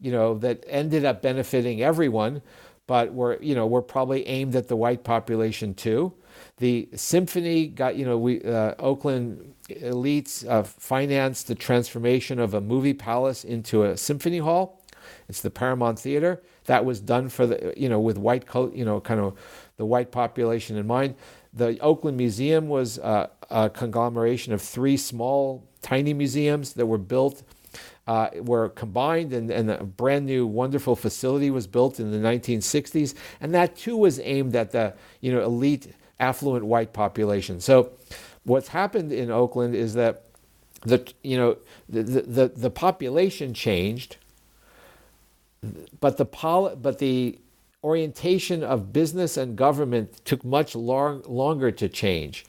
[0.00, 2.40] you know, that ended up benefiting everyone,
[2.86, 6.14] but were, you know, were probably aimed at the white population too.
[6.56, 12.60] The symphony got, you know, we, uh, Oakland elites uh, financed the transformation of a
[12.62, 14.82] movie palace into a symphony hall.
[15.28, 16.42] It's the Paramount Theater.
[16.64, 19.38] That was done for the, you know, with white, you know, kind of
[19.78, 21.14] the white population in mind.
[21.54, 27.42] The Oakland Museum was uh, a conglomeration of three small, tiny museums that were built,
[28.06, 33.14] uh, were combined, and, and, a brand new, wonderful facility was built in the 1960s.
[33.40, 37.60] And that too was aimed at the, you know, elite, affluent white population.
[37.60, 37.92] So
[38.44, 40.24] what's happened in Oakland is that
[40.82, 41.56] the you know
[41.88, 44.16] the the, the population changed,
[46.00, 47.38] but the poli- but the
[47.82, 52.44] orientation of business and government took much long, longer to change.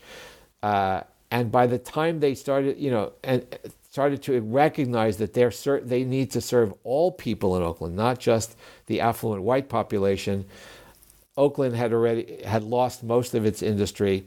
[0.64, 1.02] Uh,
[1.32, 3.46] and by the time they started, you know, and
[3.90, 5.52] started to recognize that they're
[5.82, 8.56] they need to serve all people in Oakland, not just
[8.88, 10.46] the affluent white population.
[11.38, 14.26] Oakland had already had lost most of its industry,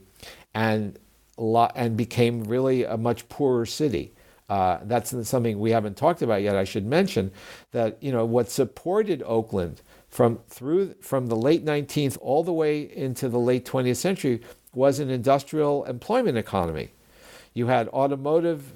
[0.55, 0.99] and
[1.37, 4.13] lot, and became really a much poorer city.
[4.49, 6.57] Uh, that's something we haven't talked about yet.
[6.57, 7.33] I should mention
[7.73, 9.83] that you know what supported Oakland
[10.13, 14.43] from through from the late 19th all the way into the late 20th century
[14.75, 16.91] was an industrial employment economy.
[17.55, 18.75] You had automotive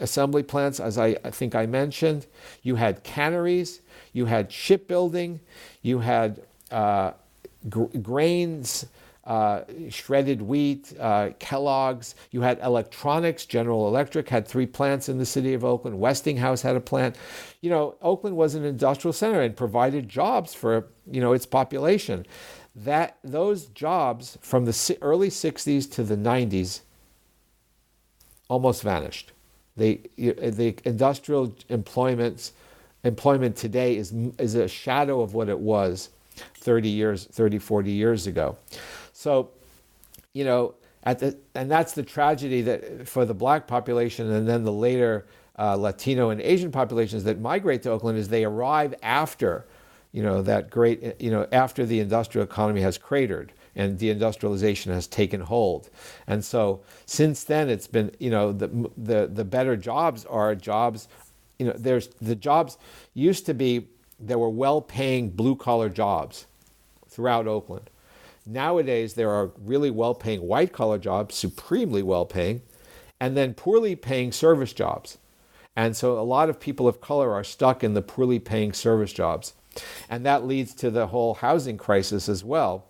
[0.00, 2.26] assembly plants, as I, I think I mentioned.
[2.62, 3.82] You had canneries.
[4.14, 5.40] You had shipbuilding.
[5.82, 7.12] You had uh,
[7.68, 8.86] gr- grains
[9.28, 12.14] uh, shredded wheat, uh, Kellogg's.
[12.30, 13.44] You had electronics.
[13.44, 16.00] General Electric had three plants in the city of Oakland.
[16.00, 17.14] Westinghouse had a plant.
[17.60, 22.24] You know, Oakland was an industrial center and provided jobs for you know its population.
[22.74, 26.80] That those jobs from the early '60s to the '90s
[28.48, 29.32] almost vanished.
[29.76, 32.52] They, the industrial employment
[33.04, 36.08] employment today is is a shadow of what it was
[36.54, 38.56] 30 years 30 40 years ago
[39.18, 39.50] so,
[40.32, 44.62] you know, at the, and that's the tragedy that for the black population and then
[44.62, 45.26] the later
[45.58, 49.66] uh, Latino and Asian populations that migrate to Oakland is they arrive after,
[50.12, 55.08] you know, that great, you know, after the industrial economy has cratered and deindustrialization has
[55.08, 55.90] taken hold.
[56.28, 61.08] And so since then, it's been, you know, the, the, the better jobs are jobs,
[61.58, 62.78] you know, there's the jobs
[63.14, 63.88] used to be,
[64.20, 66.46] there were well paying blue collar jobs
[67.08, 67.90] throughout Oakland.
[68.50, 72.62] Nowadays, there are really well paying white collar jobs, supremely well paying,
[73.20, 75.18] and then poorly paying service jobs.
[75.76, 79.12] And so a lot of people of color are stuck in the poorly paying service
[79.12, 79.52] jobs.
[80.08, 82.86] And that leads to the whole housing crisis as well.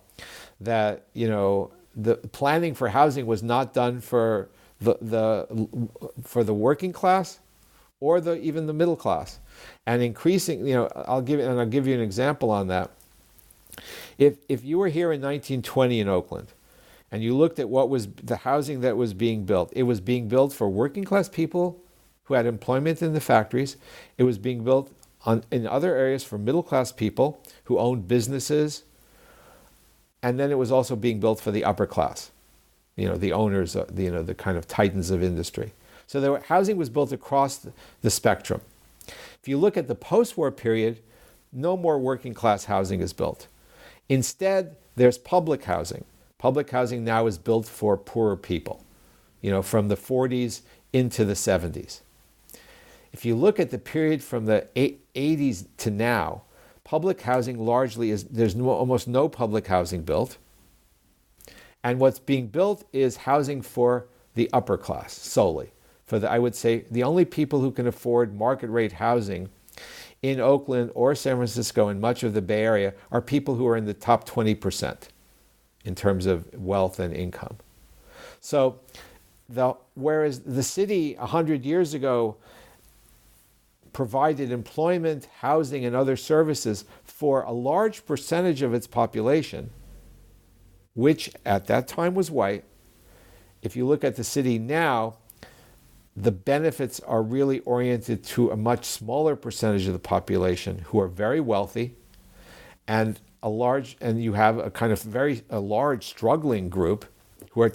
[0.61, 4.49] That, you know, the planning for housing was not done for
[4.79, 5.89] the, the
[6.23, 7.39] for the working class
[7.99, 9.39] or the even the middle class.
[9.85, 12.91] And increasing, you know, I'll give and I'll give you an example on that.
[14.17, 16.53] If, if you were here in 1920 in Oakland
[17.11, 20.27] and you looked at what was the housing that was being built, it was being
[20.27, 21.81] built for working class people
[22.25, 23.77] who had employment in the factories.
[24.17, 24.91] It was being built
[25.25, 28.83] on, in other areas for middle class people who owned businesses.
[30.21, 32.31] And then it was also being built for the upper class,
[32.95, 35.73] you know, the owners, uh, the, you know, the kind of titans of industry.
[36.07, 37.71] So were, housing was built across the,
[38.01, 38.61] the spectrum.
[39.07, 40.99] If you look at the post war period,
[41.51, 43.47] no more working class housing is built.
[44.09, 46.03] Instead, there's public housing.
[46.39, 48.83] Public housing now is built for poorer people,
[49.41, 52.01] you know, from the 40s into the 70s.
[53.13, 56.43] If you look at the period from the 80s to now,
[56.83, 60.37] public housing largely is there's no, almost no public housing built.
[61.83, 65.71] And what's being built is housing for the upper class solely.
[66.05, 69.49] For the, I would say the only people who can afford market rate housing
[70.21, 73.77] in Oakland or San Francisco and much of the Bay Area are people who are
[73.77, 74.97] in the top 20%
[75.85, 77.57] in terms of wealth and income.
[78.41, 78.79] So
[79.47, 82.37] the whereas the city 100 years ago
[83.91, 89.71] provided employment, housing, and other services for a large percentage of its population,
[90.93, 92.63] which at that time was white.
[93.61, 95.17] If you look at the city now,
[96.19, 101.07] the benefits are really oriented to a much smaller percentage of the population who are
[101.07, 101.95] very wealthy
[102.87, 107.05] and a large and you have a kind of very a large struggling group
[107.51, 107.71] who are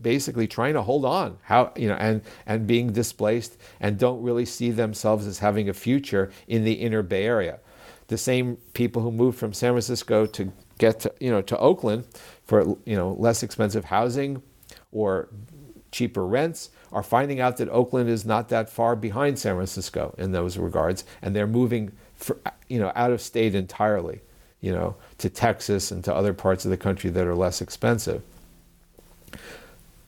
[0.00, 4.44] basically trying to hold on how you know and and being displaced and don't really
[4.44, 7.58] see themselves as having a future in the inner bay area.
[8.06, 12.06] The same people who moved from san francisco to get to you know to oakland
[12.44, 14.42] for you know less expensive housing
[14.92, 15.28] or
[15.92, 20.32] cheaper rents are finding out that oakland is not that far behind san francisco in
[20.32, 22.36] those regards and they're moving for,
[22.68, 24.20] you know out of state entirely
[24.60, 28.22] you know to texas and to other parts of the country that are less expensive.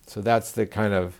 [0.07, 1.19] So that's the kind of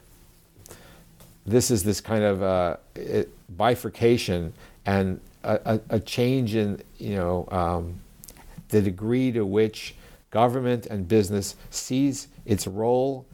[1.47, 4.53] this is this kind of uh, it, bifurcation
[4.87, 8.01] and a, a, change in you know um,
[8.69, 9.95] the degree to which
[10.31, 13.27] government and business sees its role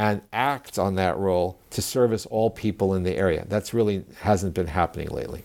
[0.00, 3.44] and acts on that role to service all people in the area.
[3.46, 5.44] That's really hasn't been happening lately.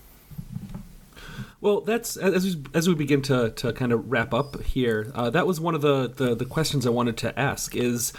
[1.59, 5.11] Well, that's as we, as we begin to, to kind of wrap up here.
[5.13, 7.75] Uh, that was one of the, the, the questions I wanted to ask.
[7.75, 8.13] Is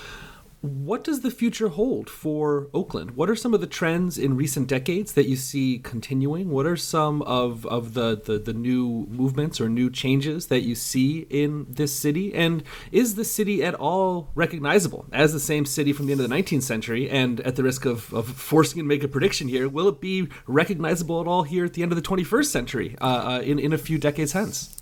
[0.66, 3.12] what does the future hold for Oakland?
[3.12, 6.50] What are some of the trends in recent decades that you see continuing?
[6.50, 10.74] What are some of, of the, the, the new movements or new changes that you
[10.74, 12.34] see in this city?
[12.34, 12.62] And
[12.92, 16.34] is the city at all recognizable as the same city from the end of the
[16.34, 17.08] 19th century?
[17.08, 20.28] And at the risk of, of forcing and make a prediction here, will it be
[20.46, 23.72] recognizable at all here at the end of the 21st century uh, uh, in, in
[23.72, 24.76] a few decades hence?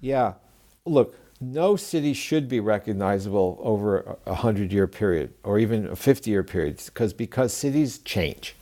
[0.00, 0.34] Yeah.
[0.84, 6.30] Look, no city should be recognizable over a hundred year period or even a 50
[6.30, 8.54] year period because because cities change.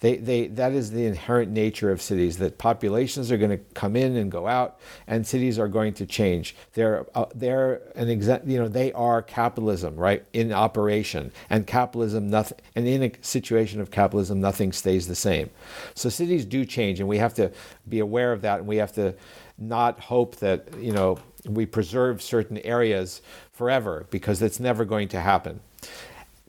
[0.00, 3.96] They, they, that is the inherent nature of cities that populations are going to come
[3.96, 6.54] in and go out and cities are going to change.
[6.74, 11.32] They're, uh, they're an exa- you know they are capitalism right in operation.
[11.50, 15.50] And capitalism nothing and in a situation of capitalism nothing stays the same.
[15.94, 17.50] So cities do change and we have to
[17.88, 19.14] be aware of that and we have to
[19.58, 21.18] not hope that you know
[21.48, 23.22] we preserve certain areas
[23.52, 25.60] forever because it's never going to happen.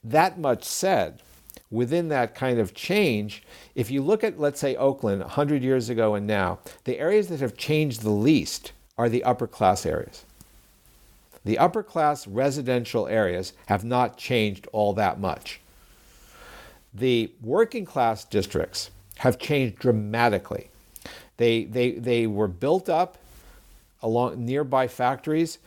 [0.04, 1.22] That much said,
[1.72, 3.44] within that kind of change,
[3.76, 7.40] if you look at, let's say, Oakland 100 years ago and now, the areas that
[7.40, 10.26] have changed the least are the upper class areas.
[11.46, 15.62] The upper class residential areas have not changed all that much.
[16.94, 20.70] The working class districts have changed dramatically.
[21.38, 23.18] They, they, they were built up
[24.02, 25.60] along nearby factories.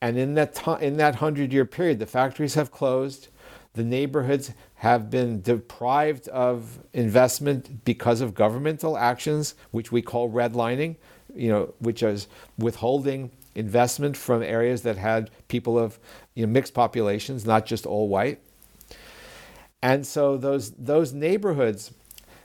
[0.00, 3.28] And in that, in that 100 year period, the factories have closed.
[3.74, 10.96] The neighborhoods have been deprived of investment because of governmental actions, which we call redlining,
[11.34, 12.28] you know, which is
[12.58, 15.98] withholding investment from areas that had people of
[16.34, 18.40] you know, mixed populations, not just all white.
[19.82, 21.92] And so those, those neighborhoods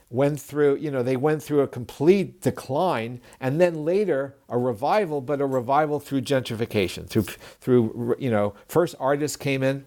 [0.10, 5.22] went through, you know, they went through a complete decline and then later a revival,
[5.22, 7.24] but a revival through gentrification, through,
[7.62, 9.86] through you know, first artists came in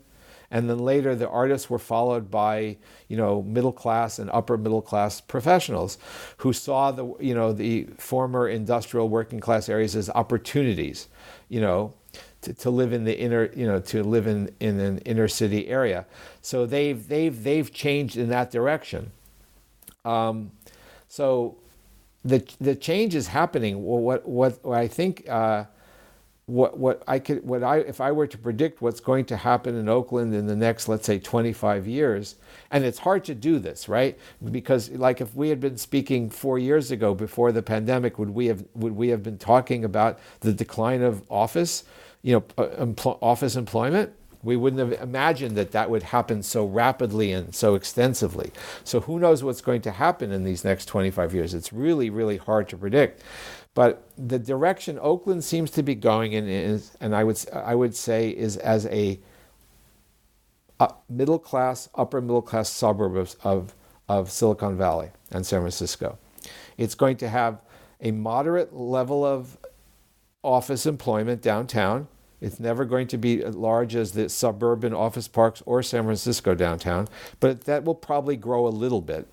[0.52, 2.76] and then later the artists were followed by,
[3.08, 5.98] you know, middle class and upper middle class professionals
[6.36, 11.08] who saw the, you know, the former industrial working class areas as opportunities,
[11.48, 11.94] you know,
[12.42, 15.68] to, to live in the inner, you know, to live in, in an inner city
[15.68, 16.06] area.
[16.42, 19.10] So they've, they've, they've changed in that direction.
[20.05, 20.53] Um,
[21.09, 21.59] so
[22.24, 23.82] the the change is happening.
[23.82, 25.28] What what, what I think.
[25.28, 25.64] Uh,
[26.47, 29.76] what what I could what I if I were to predict what's going to happen
[29.76, 32.36] in Oakland in the next let's say 25 years
[32.70, 34.18] and it's hard to do this right
[34.51, 38.47] because like if we had been speaking 4 years ago before the pandemic would we
[38.47, 41.85] have would we have been talking about the decline of office
[42.22, 44.12] you know uh, empl- office employment
[44.43, 48.52] we wouldn't have imagined that that would happen so rapidly and so extensively.
[48.82, 51.55] So who knows what's going to happen in these next 25 years?
[51.55, 53.23] It's really, really hard to predict.
[53.74, 57.94] But the direction Oakland seems to be going in is, and I would, I would
[57.94, 59.20] say, is as a,
[61.09, 63.74] middle class, upper middle class suburb of, of,
[64.09, 66.19] of Silicon Valley and San Francisco.
[66.77, 67.62] It's going to have
[68.01, 69.56] a moderate level of
[70.43, 72.09] office employment downtown
[72.43, 76.55] it's never going to be as large as the suburban office parks or San Francisco
[76.55, 77.09] downtown,
[77.40, 79.28] but that will probably grow a little bit.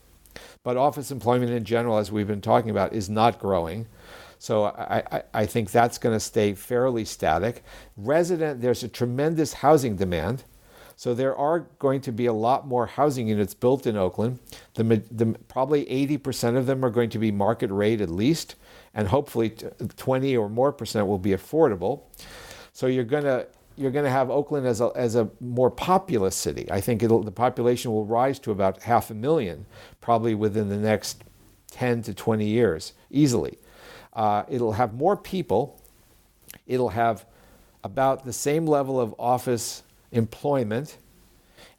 [0.64, 3.88] But office employment in general, as we've been talking about, is not growing.
[4.38, 7.64] So I, I, I think that's going to stay fairly static.
[7.98, 10.44] Resident, there's a tremendous housing demand.
[10.96, 14.40] So there are going to be a lot more housing units built in Oakland.
[14.76, 18.56] The, the, probably 80% of them are going to be market rate at least,
[18.94, 19.52] and hopefully
[19.96, 22.02] 20 or more percent will be affordable.
[22.80, 23.46] So you're going to
[23.76, 26.66] you're going to have Oakland as a, as a more populous city.
[26.72, 29.66] I think the population will rise to about half a million,
[30.00, 31.26] probably within the next
[31.72, 33.58] 10 to 20 years, easily.
[34.14, 35.78] Uh, it'll have more people.
[36.68, 37.26] It'll have
[37.84, 39.84] about the same level of office
[40.14, 40.98] employment,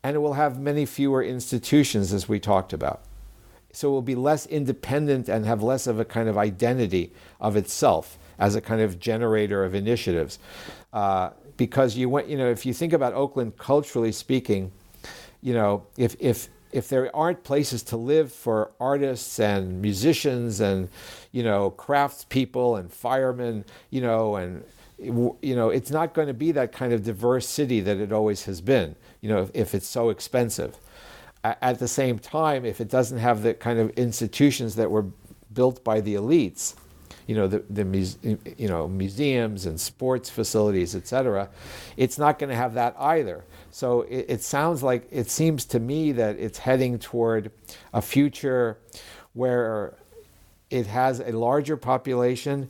[0.02, 3.00] and it will have many fewer institutions, as we talked about.
[3.72, 7.56] So it will be less independent and have less of a kind of identity of
[7.56, 10.38] itself as a kind of generator of initiatives.
[10.92, 14.72] Uh, because you you know, if you think about Oakland culturally speaking,
[15.42, 20.88] you know, if if if there aren't places to live for artists and musicians and
[21.32, 24.64] you know craftspeople and firemen, you know, and
[25.02, 28.44] you know, it's not going to be that kind of diverse city that it always
[28.44, 30.76] has been, you know, if, if it's so expensive.
[31.42, 35.06] At the same time, if it doesn't have the kind of institutions that were
[35.54, 36.74] built by the elites,
[37.26, 38.18] you know, the, the
[38.58, 41.48] you know, museums and sports facilities, et cetera,
[41.96, 43.44] it's not going to have that either.
[43.70, 47.52] So it, it sounds like, it seems to me that it's heading toward
[47.94, 48.78] a future
[49.32, 49.94] where
[50.68, 52.68] it has a larger population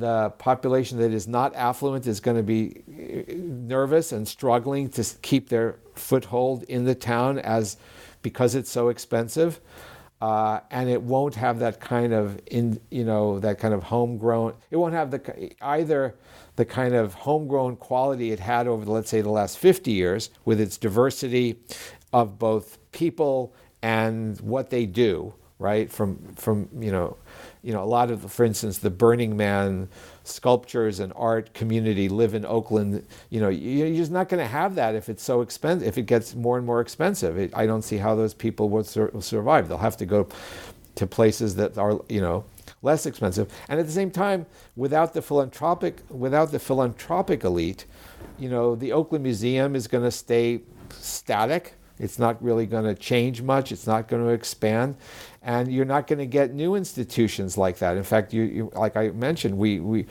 [0.00, 5.04] the population that is not affluent is going to be uh, nervous and struggling to
[5.22, 7.76] keep their foothold in the town as
[8.22, 9.60] because it's so expensive.
[10.20, 14.54] Uh, and it won't have that kind of in you know that kind of homegrown.
[14.70, 16.14] It won't have the either
[16.56, 20.30] the kind of homegrown quality it had over the, let's say the last 50 years
[20.46, 21.56] with its diversity
[22.14, 27.16] of both people and what they do right from from you know
[27.66, 29.88] you know, a lot of, for instance, the Burning Man
[30.22, 33.04] sculptures and art community live in Oakland.
[33.28, 35.88] You know, you're just not going to have that if it's so expensive.
[35.88, 39.10] If it gets more and more expensive, it, I don't see how those people sur-
[39.12, 39.68] will survive.
[39.68, 40.28] They'll have to go
[40.94, 42.44] to places that are, you know,
[42.82, 43.52] less expensive.
[43.68, 47.84] And at the same time, without the philanthropic, without the philanthropic elite,
[48.38, 50.60] you know, the Oakland Museum is going to stay
[50.90, 51.74] static.
[51.98, 53.72] It's not really going to change much.
[53.72, 54.96] It's not going to expand
[55.46, 57.96] and you're not going to get new institutions like that.
[57.96, 60.06] In fact, you, you like I mentioned, we, we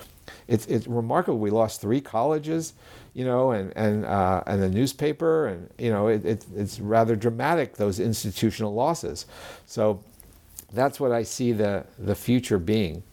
[0.47, 1.37] it's, it's remarkable.
[1.37, 2.73] We lost three colleges,
[3.13, 7.17] you know, and and uh, and the newspaper, and you know, it, it, it's rather
[7.17, 9.25] dramatic those institutional losses.
[9.65, 10.01] So
[10.71, 13.03] that's what I see the the future being.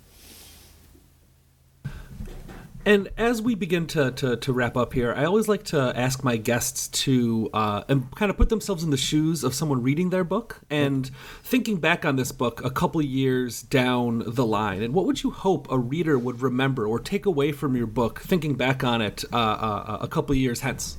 [2.84, 6.24] And as we begin to, to, to, wrap up here, I always like to ask
[6.24, 10.24] my guests to uh, kind of put themselves in the shoes of someone reading their
[10.24, 11.08] book and
[11.44, 14.82] thinking back on this book a couple years down the line.
[14.82, 18.20] And what would you hope a reader would remember or take away from your book,
[18.20, 20.96] thinking back on it uh, uh, a couple years hence?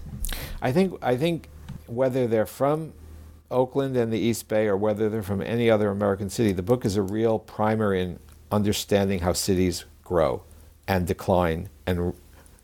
[0.62, 1.50] I think I think
[1.88, 2.94] whether they're from
[3.52, 6.86] Oakland and the East Bay or whether they're from any other American city, the book
[6.86, 8.20] is a real primer in
[8.54, 10.44] understanding how cities grow
[10.88, 12.14] and decline and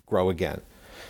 [0.05, 0.61] grow again.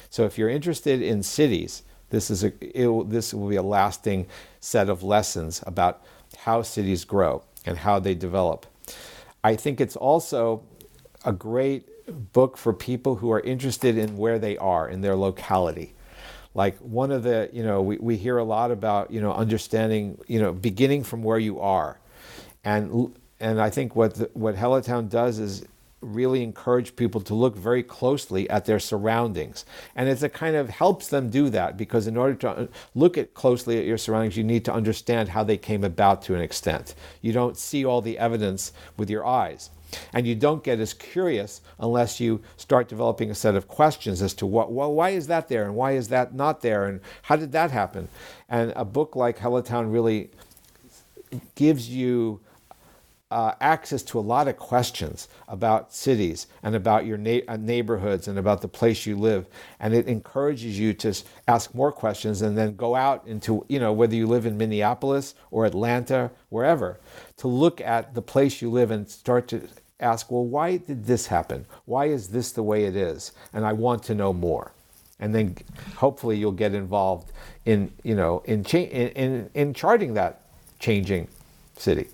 [0.10, 4.28] So if you're interested in cities, this is a will, this will be a lasting
[4.60, 6.04] set of lessons about
[6.38, 8.66] how cities grow and how they develop.
[9.44, 10.64] I think it's also
[11.24, 11.88] a great
[12.34, 15.94] book for people who are interested in where they are in their locality.
[16.56, 20.20] Like one of the, you know, we, we hear a lot about, you know, understanding,
[20.28, 22.00] you know, beginning from where you are.
[22.64, 25.64] And and I think what the, what Hella Town does is
[26.02, 29.66] really encourage people to look very closely at their surroundings.
[29.96, 33.18] And it's a kind of helps them do that because in order to uh, look
[33.18, 36.42] at closely at your surroundings, you need to understand how they came about to an
[36.42, 36.96] extent.
[37.22, 39.70] You don't see all the evidence with your eyes.
[40.14, 44.34] And you don't get as curious unless you start developing a set of questions as
[44.36, 47.36] to what, well, why is that there and why is that not there and how
[47.36, 48.08] did that happen?
[48.48, 50.30] And a book like Hella Town really
[51.56, 52.40] gives you
[53.32, 58.28] uh, access to a lot of questions about cities and about your na- uh, neighborhoods
[58.28, 59.46] and about the place you live.
[59.80, 61.14] And it encourages you to
[61.48, 65.36] ask more questions and then go out into, you know, whether you live in Minneapolis
[65.52, 67.00] or Atlanta, wherever,
[67.38, 69.62] to look at the place you live and start to
[70.00, 71.66] ask, well, why did this happen?
[71.86, 73.34] Why is this the way it is?
[73.54, 74.72] And I want to know more.
[75.20, 75.58] And then
[75.98, 77.32] hopefully you'll get involved
[77.66, 80.42] in, you know, in, cha- in, in, in charting that
[80.80, 81.28] changing
[81.78, 82.08] city.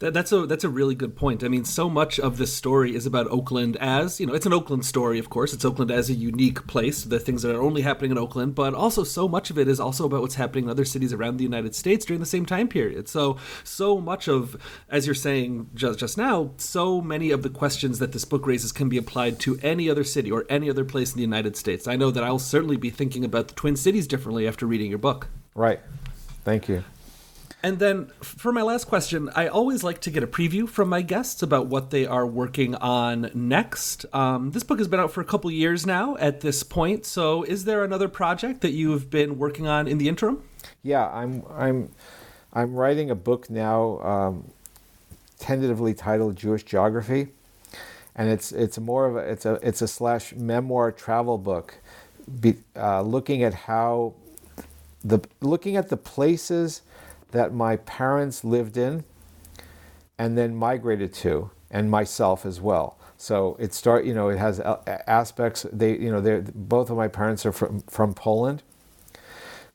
[0.00, 1.44] That, that's a that's a really good point.
[1.44, 4.52] I mean, so much of this story is about Oakland as you know, it's an
[4.54, 5.52] Oakland story, of course.
[5.52, 8.72] It's Oakland as a unique place, the things that are only happening in Oakland, but
[8.72, 11.44] also so much of it is also about what's happening in other cities around the
[11.44, 13.10] United States during the same time period.
[13.10, 14.56] So so much of,
[14.88, 18.72] as you're saying just just now, so many of the questions that this book raises
[18.72, 21.86] can be applied to any other city or any other place in the United States.
[21.86, 24.98] I know that I'll certainly be thinking about the Twin Cities differently after reading your
[24.98, 25.28] book.
[25.54, 25.80] Right.
[26.42, 26.84] Thank you.
[27.62, 31.02] And then for my last question, I always like to get a preview from my
[31.02, 34.06] guests about what they are working on next.
[34.14, 37.04] Um, this book has been out for a couple years now at this point.
[37.04, 40.42] So is there another project that you've been working on in the interim?
[40.82, 41.90] Yeah, I'm I'm
[42.52, 44.50] I'm writing a book now, um,
[45.38, 47.28] tentatively titled Jewish Geography,
[48.16, 51.76] and it's it's more of a it's a it's a slash memoir travel book,
[52.40, 54.14] be, uh, looking at how
[55.04, 56.80] the looking at the places
[57.32, 59.04] that my parents lived in
[60.18, 62.98] and then migrated to, and myself as well.
[63.16, 65.66] So it start, you know, it has aspects.
[65.72, 68.62] They, you know, they both of my parents are from from Poland.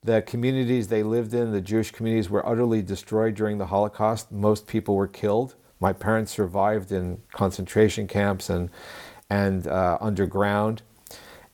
[0.03, 4.32] The communities they lived in, the Jewish communities, were utterly destroyed during the Holocaust.
[4.32, 5.56] Most people were killed.
[5.80, 8.69] My parents survived in concentration camps and
[9.30, 10.84] and uh, underground,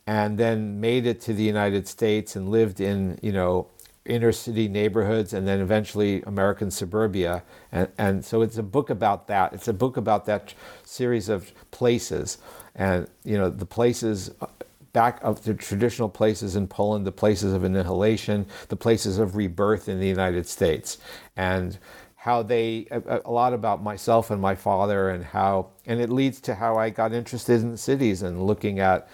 [0.06, 3.68] and then made it to the United States and lived in, you know,
[4.06, 7.44] inner city neighborhoods and then eventually American suburbia.
[7.72, 9.54] And, and so it's a book about that.
[9.54, 10.54] It's a book about that
[10.84, 12.40] series of places
[12.76, 14.48] and, you know, the places uh,
[14.94, 19.88] back of the traditional places in Poland, the places of annihilation, the places of rebirth
[19.88, 20.98] in the United States.
[21.38, 21.78] And
[22.16, 26.40] how they, a, a lot about myself and my father and how, and it leads
[26.42, 29.10] to how I got interested in cities and looking at,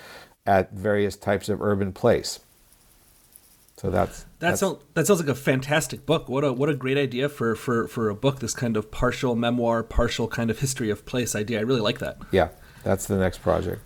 [0.46, 2.40] at various types of urban place.
[3.78, 6.28] So that's that sounds that sounds like a fantastic book.
[6.28, 8.40] What a what a great idea for for for a book.
[8.40, 11.60] This kind of partial memoir, partial kind of history of place idea.
[11.60, 12.18] I really like that.
[12.32, 12.50] Yeah,
[12.84, 13.84] that's the next project.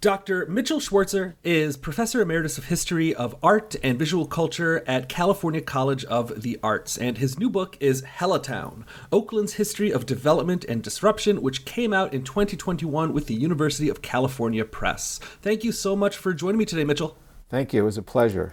[0.00, 0.44] Dr.
[0.46, 6.04] Mitchell Schwarzer is Professor Emeritus of History of Art and Visual Culture at California College
[6.04, 10.82] of the Arts, and his new book is Hella Town Oakland's History of Development and
[10.82, 15.20] Disruption, which came out in 2021 with the University of California Press.
[15.40, 17.16] Thank you so much for joining me today, Mitchell.
[17.54, 17.82] Thank you.
[17.82, 18.52] It was a pleasure.